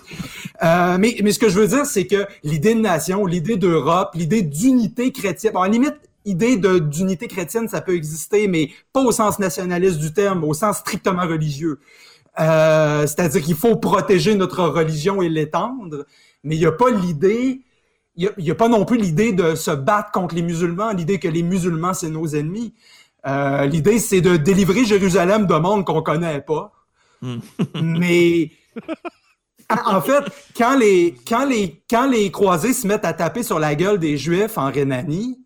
[0.63, 4.11] euh, mais, mais ce que je veux dire, c'est que l'idée de nation, l'idée d'Europe,
[4.15, 5.95] l'idée d'unité chrétienne, la limite,
[6.25, 10.77] idée d'unité chrétienne, ça peut exister, mais pas au sens nationaliste du terme, au sens
[10.77, 11.79] strictement religieux.
[12.39, 16.05] Euh, C'est-à-dire qu'il faut protéger notre religion et l'étendre,
[16.43, 17.61] mais il n'y a pas l'idée,
[18.15, 21.27] il n'y a, pas non plus l'idée de se battre contre les musulmans, l'idée que
[21.27, 22.73] les musulmans, c'est nos ennemis.
[23.25, 26.71] Euh, l'idée, c'est de délivrer Jérusalem de monde qu'on connaît pas.
[27.21, 27.39] Hmm.
[27.81, 28.51] mais
[29.69, 30.23] en en fait,
[30.57, 34.17] quand les, quand, les, quand les croisés se mettent à taper sur la gueule des
[34.17, 35.39] Juifs en Rhénanie,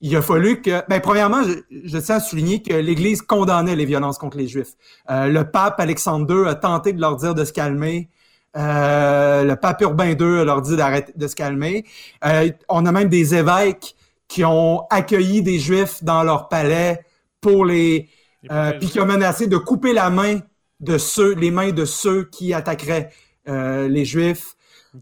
[0.00, 3.86] il a fallu que, ben, premièrement, je, je tiens à souligner que l'Église condamnait les
[3.86, 4.74] violences contre les Juifs.
[5.10, 8.10] Euh, le pape Alexandre II a tenté de leur dire de se calmer.
[8.56, 11.84] Euh, le pape Urbain II a leur dit d'arrêter de se calmer.
[12.24, 13.96] Euh, on a même des évêques
[14.28, 17.04] qui ont accueilli des Juifs dans leur palais
[17.40, 18.08] pour les,
[18.50, 20.40] euh, puis qui ont menacé de couper la main
[20.80, 23.10] de ceux, les mains de ceux qui attaqueraient
[23.48, 24.56] euh, les Juifs.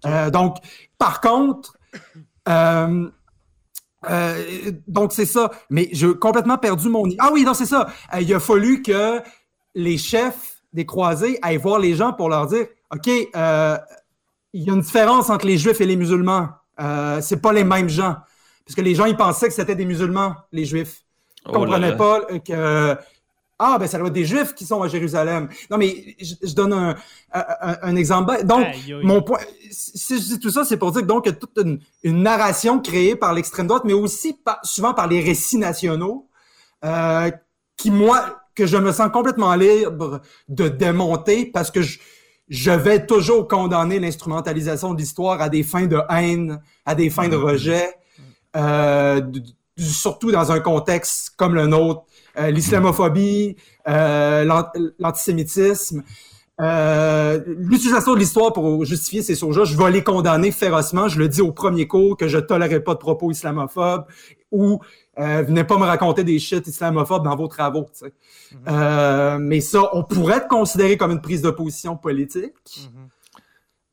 [0.06, 0.56] Euh, donc,
[0.98, 1.76] par contre,
[4.10, 5.50] euh, donc c'est ça.
[5.70, 7.04] Mais j'ai complètement perdu mon.
[7.18, 7.88] Ah oui, non, c'est ça.
[8.14, 9.20] Euh, il a fallu que
[9.74, 13.78] les chefs des croisés aillent voir les gens pour leur dire OK, euh,
[14.52, 16.48] il y a une différence entre les Juifs et les musulmans.
[16.80, 18.16] Euh, c'est pas les mêmes gens.
[18.64, 21.02] Parce que les gens, ils pensaient que c'était des musulmans, les Juifs.
[21.46, 22.96] Ils Oh comprenaient pas que.
[23.58, 25.48] Ah, ben ça doit être des Juifs qui sont à Jérusalem.
[25.70, 26.96] Non, mais je, je donne un,
[27.32, 28.44] un, un exemple.
[28.44, 29.00] Donc, Aïe, aïe.
[29.04, 29.38] mon point,
[29.70, 32.80] si je dis tout ça, c'est pour dire que donc a toute une, une narration
[32.80, 36.28] créée par l'extrême droite, mais aussi par- souvent par les récits nationaux,
[36.84, 37.30] euh,
[37.76, 41.98] qui moi, que je me sens complètement libre de démonter parce que je,
[42.48, 47.28] je vais toujours condamner l'instrumentalisation de l'histoire à des fins de haine, à des fins
[47.28, 47.88] de rejet,
[48.56, 49.20] euh,
[49.76, 52.02] surtout dans un contexte comme le nôtre,
[52.38, 53.56] euh, l'islamophobie,
[53.88, 54.68] euh, l'an-
[54.98, 56.02] l'antisémitisme.
[56.60, 61.08] Euh, L'utilisation de l'histoire pour justifier ces choses-là, je vais les condamner férocement.
[61.08, 64.04] Je le dis au premier cours que je tolérerai pas de propos islamophobes
[64.52, 64.78] ou
[65.18, 67.86] euh, venez pas me raconter des shit islamophobes dans vos travaux.
[68.68, 72.52] Euh, mais ça, on pourrait être considéré comme une prise de position politique.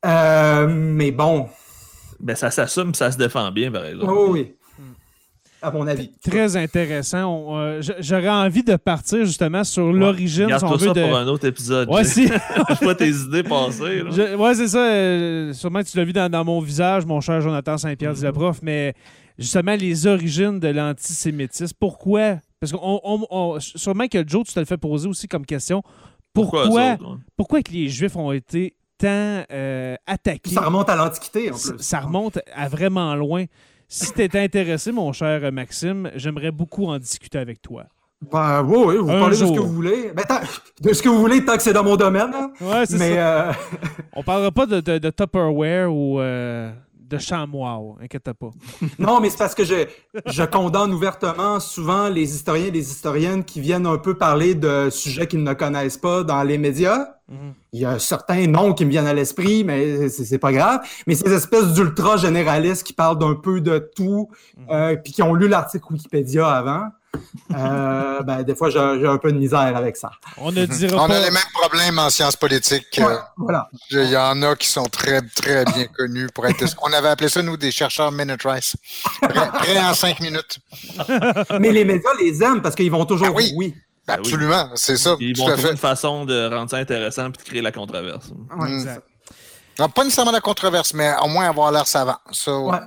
[0.04, 1.48] Euh, mais bon,
[2.20, 4.12] Ben, ça s'assume, ça se défend bien, par exemple.
[4.14, 4.54] oh oui,
[5.62, 6.10] à mon avis.
[6.22, 7.56] Très intéressant.
[7.56, 11.02] Euh, J'aurais envie de partir justement sur l'origine, si on veut, ça de...
[11.02, 11.88] pour un autre épisode.
[11.90, 12.26] Ouais, si.
[12.68, 14.02] Je vois tes idées passer.
[14.02, 14.10] là.
[14.10, 14.84] Je- ouais, c'est ça.
[14.86, 18.24] euh, sûrement que tu l'as vu dans, dans mon visage, mon cher Jonathan Saint-Pierre dit
[18.24, 18.94] le prof, mais
[19.38, 21.74] justement, les origines de l'antisémitisme.
[21.78, 22.36] Pourquoi?
[22.60, 25.44] Parce que on, on- on- sûrement que Joe, tu te le fais poser aussi comme
[25.46, 25.82] question.
[26.34, 27.18] Pourquoi, pourquoi, autres,
[27.56, 27.62] ouais?
[27.62, 30.50] que les Juifs ont été tant euh, attaqués?
[30.54, 33.44] Ça remonte à l'Antiquité en ça remonte à vraiment loin.
[33.94, 37.84] Si tu étais intéressé, mon cher Maxime, j'aimerais beaucoup en discuter avec toi.
[38.32, 40.12] Ben, oui, oui, vous Un parlez de ce que vous voulez.
[40.14, 40.22] Ben,
[40.80, 42.30] de ce que vous voulez, tant que c'est dans mon domaine.
[42.32, 42.52] hein.
[42.60, 43.48] Ouais, c'est ça.
[43.48, 43.52] euh,
[44.14, 46.72] On parlera pas de, de, de Tupperware ou euh,
[47.12, 48.50] de chamois, inquiète pas.
[48.98, 49.86] non, mais c'est parce que je,
[50.26, 54.88] je condamne ouvertement souvent les historiens et les historiennes qui viennent un peu parler de
[54.90, 57.08] sujets qu'ils ne connaissent pas dans les médias.
[57.28, 57.54] Mhm.
[57.72, 60.80] Il y a certains noms qui me viennent à l'esprit, mais c'est pas grave.
[61.06, 64.28] Mais ces espèces d'ultra généralistes qui parlent d'un peu de tout,
[64.70, 66.88] euh, puis qui ont lu l'article Wikipédia avant,
[67.54, 70.10] euh, ben, des fois, j'ai un peu de misère avec ça.
[70.38, 71.16] On ne dira On pas.
[71.16, 72.98] a les mêmes problèmes en sciences politiques.
[72.98, 73.68] Ouais, voilà.
[73.90, 76.64] Il y en a qui sont très, très bien connus pour être.
[76.82, 78.76] On avait appelé ça, nous, des chercheurs minute rice.
[79.20, 80.58] Prêt, prêt en cinq minutes.
[81.60, 83.44] Mais les médias les aiment parce qu'ils vont toujours Ah oui.
[83.48, 83.74] dire oui.
[84.06, 84.20] Ben oui.
[84.20, 85.14] Absolument, c'est ça.
[85.20, 88.30] Ils Tout vont trouver une façon de rendre ça intéressant et de créer la controverse.
[88.56, 88.68] Ouais.
[88.70, 88.74] Mm.
[88.74, 89.02] Exact.
[89.78, 92.16] Non, pas nécessairement la controverse, mais au moins avoir l'air savant.
[92.46, 92.78] Ouais.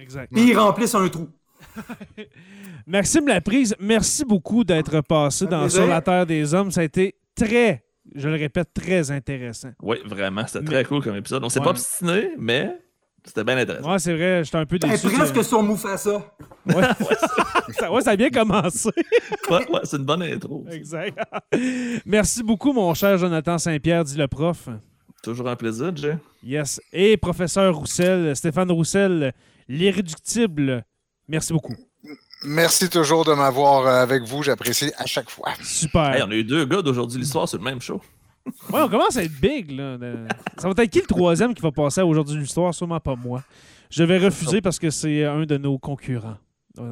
[0.00, 0.32] exact.
[0.32, 1.28] Puis ils remplissent un trou.
[2.86, 5.82] Maxime Laprise, merci beaucoup d'être passé dans plaisir.
[5.82, 6.70] Sur la Terre des Hommes.
[6.70, 9.70] Ça a été très, je le répète, très intéressant.
[9.82, 11.42] Oui, vraiment, c'était Mais- très cool comme épisode.
[11.44, 11.64] On s'est Ouais.
[11.64, 12.78] pas obstiné, mais
[13.24, 13.90] C'était bien intéressant.
[13.90, 15.08] Ouais, c'est vrai, j'étais un peu Ben, déçu.
[15.08, 16.22] presque que- sur Mufasa.
[16.66, 16.82] Ouais,
[17.78, 18.88] ça, ouais, ça a bien commencé.
[19.50, 20.64] Ouais, ouais, c'est une bonne intro.
[20.70, 21.18] Exact.
[22.04, 24.68] Merci beaucoup, mon cher Jonathan Saint-Pierre, dit le prof.
[25.24, 26.16] Toujours un plaisir, Jay.
[26.44, 26.80] Yes.
[26.92, 29.32] Et professeur Roussel, Stéphane Roussel,
[29.68, 30.84] l'irréductible.
[31.28, 31.74] Merci beaucoup.
[32.44, 34.42] Merci toujours de m'avoir euh, avec vous.
[34.42, 35.48] J'apprécie à chaque fois.
[35.62, 36.14] Super.
[36.14, 38.00] Hey, on a eu deux gars d'aujourd'hui l'histoire sur le même show.
[38.72, 39.98] Ouais, on commence à être big, là.
[40.56, 42.72] Ça va être qui le troisième qui va passer à aujourd'hui l'histoire?
[42.72, 43.42] Sûrement pas moi.
[43.90, 46.36] Je vais refuser parce que c'est un de nos concurrents.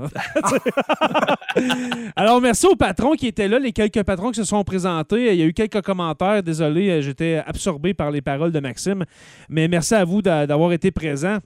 [2.16, 5.32] Alors, merci aux patrons qui étaient là, les quelques patrons qui se sont présentés.
[5.32, 6.42] Il y a eu quelques commentaires.
[6.42, 9.04] Désolé, euh, j'étais absorbé par les paroles de Maxime.
[9.48, 11.38] Mais merci à vous d'a- d'avoir été présents.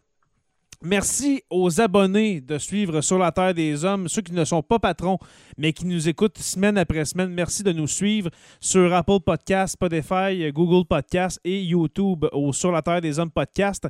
[0.84, 4.78] Merci aux abonnés de suivre Sur la Terre des Hommes, ceux qui ne sont pas
[4.78, 5.18] patrons,
[5.56, 7.30] mais qui nous écoutent semaine après semaine.
[7.30, 8.30] Merci de nous suivre
[8.60, 13.88] sur Apple Podcast, Spotify, Google Podcast et YouTube au Sur la Terre des Hommes podcast.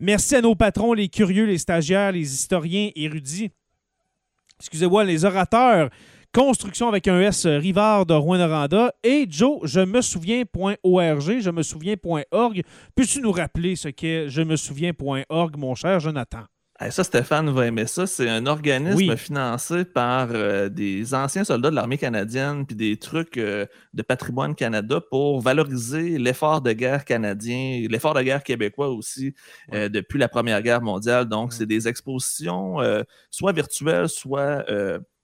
[0.00, 3.50] Merci à nos patrons, les curieux, les stagiaires, les historiens érudits.
[4.60, 5.90] Excusez-moi, les orateurs.
[6.32, 8.94] Construction avec un S, euh, Rivard de Rouen-Noranda.
[9.02, 12.62] Et Joe, je me souviens.org, je me souviens.org.
[12.94, 16.44] Peux-tu nous rappeler ce qu'est je me souviens.org, mon cher Jonathan?
[16.78, 18.06] Hey, ça, Stéphane va aimer ça.
[18.06, 19.16] C'est un organisme Oui.
[19.18, 24.54] financé par euh, des anciens soldats de l'armée canadienne puis des trucs euh, de patrimoine
[24.54, 29.34] Canada pour valoriser l'effort de guerre canadien, l'effort de guerre québécois aussi
[29.74, 31.26] euh, depuis la Première Guerre mondiale.
[31.26, 32.76] Donc, c'est des expositions
[33.32, 34.64] soit virtuelles, soit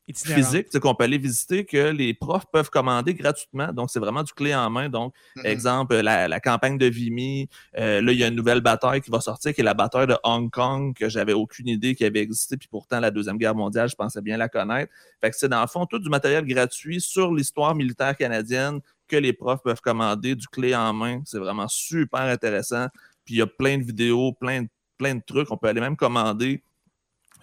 [0.08, 0.64] Itinérante.
[0.70, 3.72] sais, qu'on peut aller visiter que les profs peuvent commander gratuitement.
[3.72, 4.88] Donc, c'est vraiment du clé en main.
[4.88, 5.46] Donc, Mhm.
[5.46, 7.48] Exemple, la, la campagne de Vimy.
[7.78, 10.06] euh, là, il y a une nouvelle bataille qui va sortir, qui est la bataille
[10.06, 12.56] de Hong Kong, que j'avais aucune idée qu'il avait existé.
[12.56, 14.92] Puis pourtant, la Deuxième Guerre mondiale, je pensais bien la connaître.
[15.20, 19.16] Fait que c'est dans le fond tout du matériel gratuit sur l'histoire militaire canadienne que
[19.16, 21.20] les profs peuvent commander, du clé en main.
[21.24, 22.86] C'est vraiment super intéressant.
[23.24, 24.68] Puis il y a plein de vidéos, plein de,
[24.98, 25.50] plein de trucs.
[25.50, 26.62] On peut aller même commander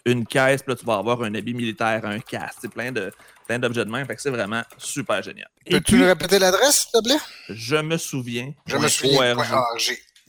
[0.06, 3.12] une caisse, puis là, tu vas avoir un habit militaire, un casque, c'est plein de
[3.48, 4.06] plein d'objets de même.
[4.06, 5.48] Fait que c'est vraiment super génial.
[5.70, 7.20] Peux-tu nous répéter l'adresse, s'il te plaît?
[7.50, 8.54] Je me souviens.
[8.66, 9.36] Je me souviens.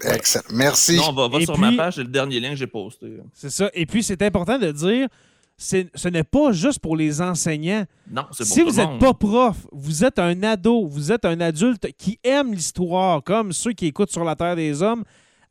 [0.02, 0.44] Excellent.
[0.50, 0.96] Merci.
[0.96, 3.06] Non, va, va sur puis- ma page, c'est le dernier lien que j'ai posté.
[3.32, 3.70] C'est ça.
[3.74, 5.08] Et puis, c'est important de dire,
[5.56, 7.84] c'est- ce n'est pas juste pour les enseignants.
[8.10, 11.24] Non, c'est pour Si tout vous n'êtes pas prof, vous êtes un ado, vous êtes
[11.24, 15.04] un adulte qui aime l'histoire, comme ceux qui écoutent sur la Terre des Hommes,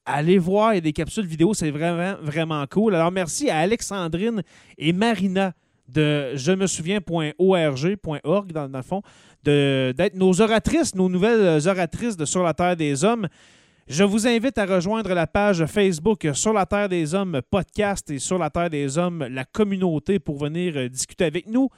[0.05, 2.95] allez voir, il y a des capsules vidéo, c'est vraiment, vraiment cool.
[2.95, 4.43] Alors, merci à Alexandrine
[4.77, 5.53] et Marina
[5.87, 9.01] de je me souviens.org.org, dans, le fond,
[9.43, 13.27] d'être nos oratrices, nos nouvelles oratrices de Sur la Terre des Hommes.
[13.87, 18.19] Je vous invite à rejoindre la page Facebook Sur la Terre des Hommes podcast et
[18.19, 21.69] Sur la Terre des Hommes, la communauté, pour venir euh, discuter avec nous.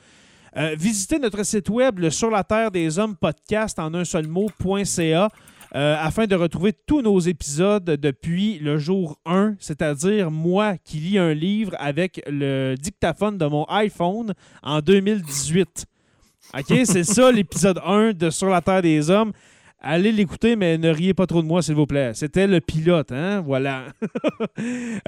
[0.55, 4.27] Euh, visitez notre site web, le Sur la Terre des Hommes podcast en un seul
[4.27, 5.29] mot.ca,
[5.75, 11.17] euh, afin de retrouver tous nos épisodes depuis le jour 1, c'est-à-dire moi qui lis
[11.17, 14.33] un livre avec le dictaphone de mon iPhone
[14.63, 15.85] en 2018.
[16.57, 19.33] OK, c'est ça l'épisode 1 de Sur la Terre des Hommes.
[19.87, 22.11] Allez l'écouter, mais ne riez pas trop de moi, s'il vous plaît.
[22.15, 23.41] C'était le pilote, hein?
[23.41, 23.83] Voilà.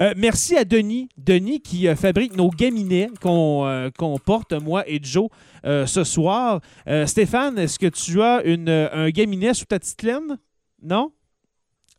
[0.00, 1.08] Euh, merci à Denis.
[1.16, 3.90] Denis qui euh, fabrique nos gaminets qu'on euh,
[4.24, 5.28] porte, moi et Joe,
[5.64, 6.60] ce soir.
[7.06, 10.38] Stéphane, est-ce que tu as une, un gaminet sous ta petite laine?
[10.82, 11.10] Non?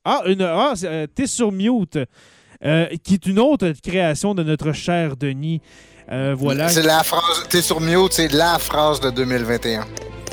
[0.05, 1.99] Ah, une, ah c'est, euh, t'es sur mute.
[2.65, 5.61] Euh, qui est une autre création de notre cher Denis.
[6.11, 6.67] Euh, voilà.
[6.67, 7.43] C'est la phrase.
[7.49, 9.85] T'es sur mute, c'est la phrase de 2021.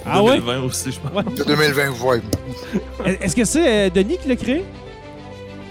[0.04, 0.38] Ah ouais?
[0.38, 1.34] 2020 aussi, je pense.
[1.34, 2.20] De 2020, ouais.
[3.20, 4.64] Est-ce que c'est euh, Denis qui l'a créé?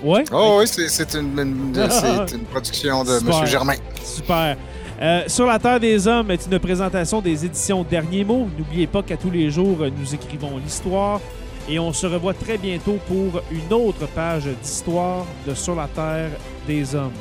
[0.04, 0.24] Ouais?
[0.32, 3.18] Oh oui, c'est c'est une, une- c'est une production de.
[3.18, 3.46] M.
[3.48, 3.76] Germain.
[4.04, 4.56] Super.
[5.02, 8.48] Euh, Sur la Terre des Hommes est une présentation des éditions Derniers mots.
[8.58, 11.20] N'oubliez pas qu'à tous les jours, nous écrivons l'histoire.
[11.68, 16.32] Et on se revoit très bientôt pour une autre page d'histoire de Sur la Terre
[16.68, 17.12] des Hommes.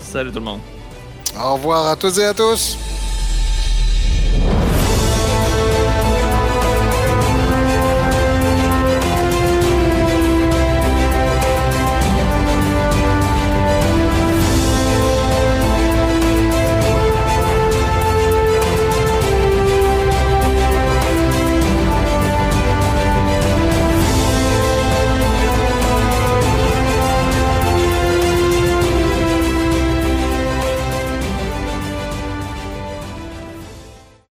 [0.00, 0.60] Salut tout le monde.
[1.38, 2.78] Au revoir à toutes et à tous.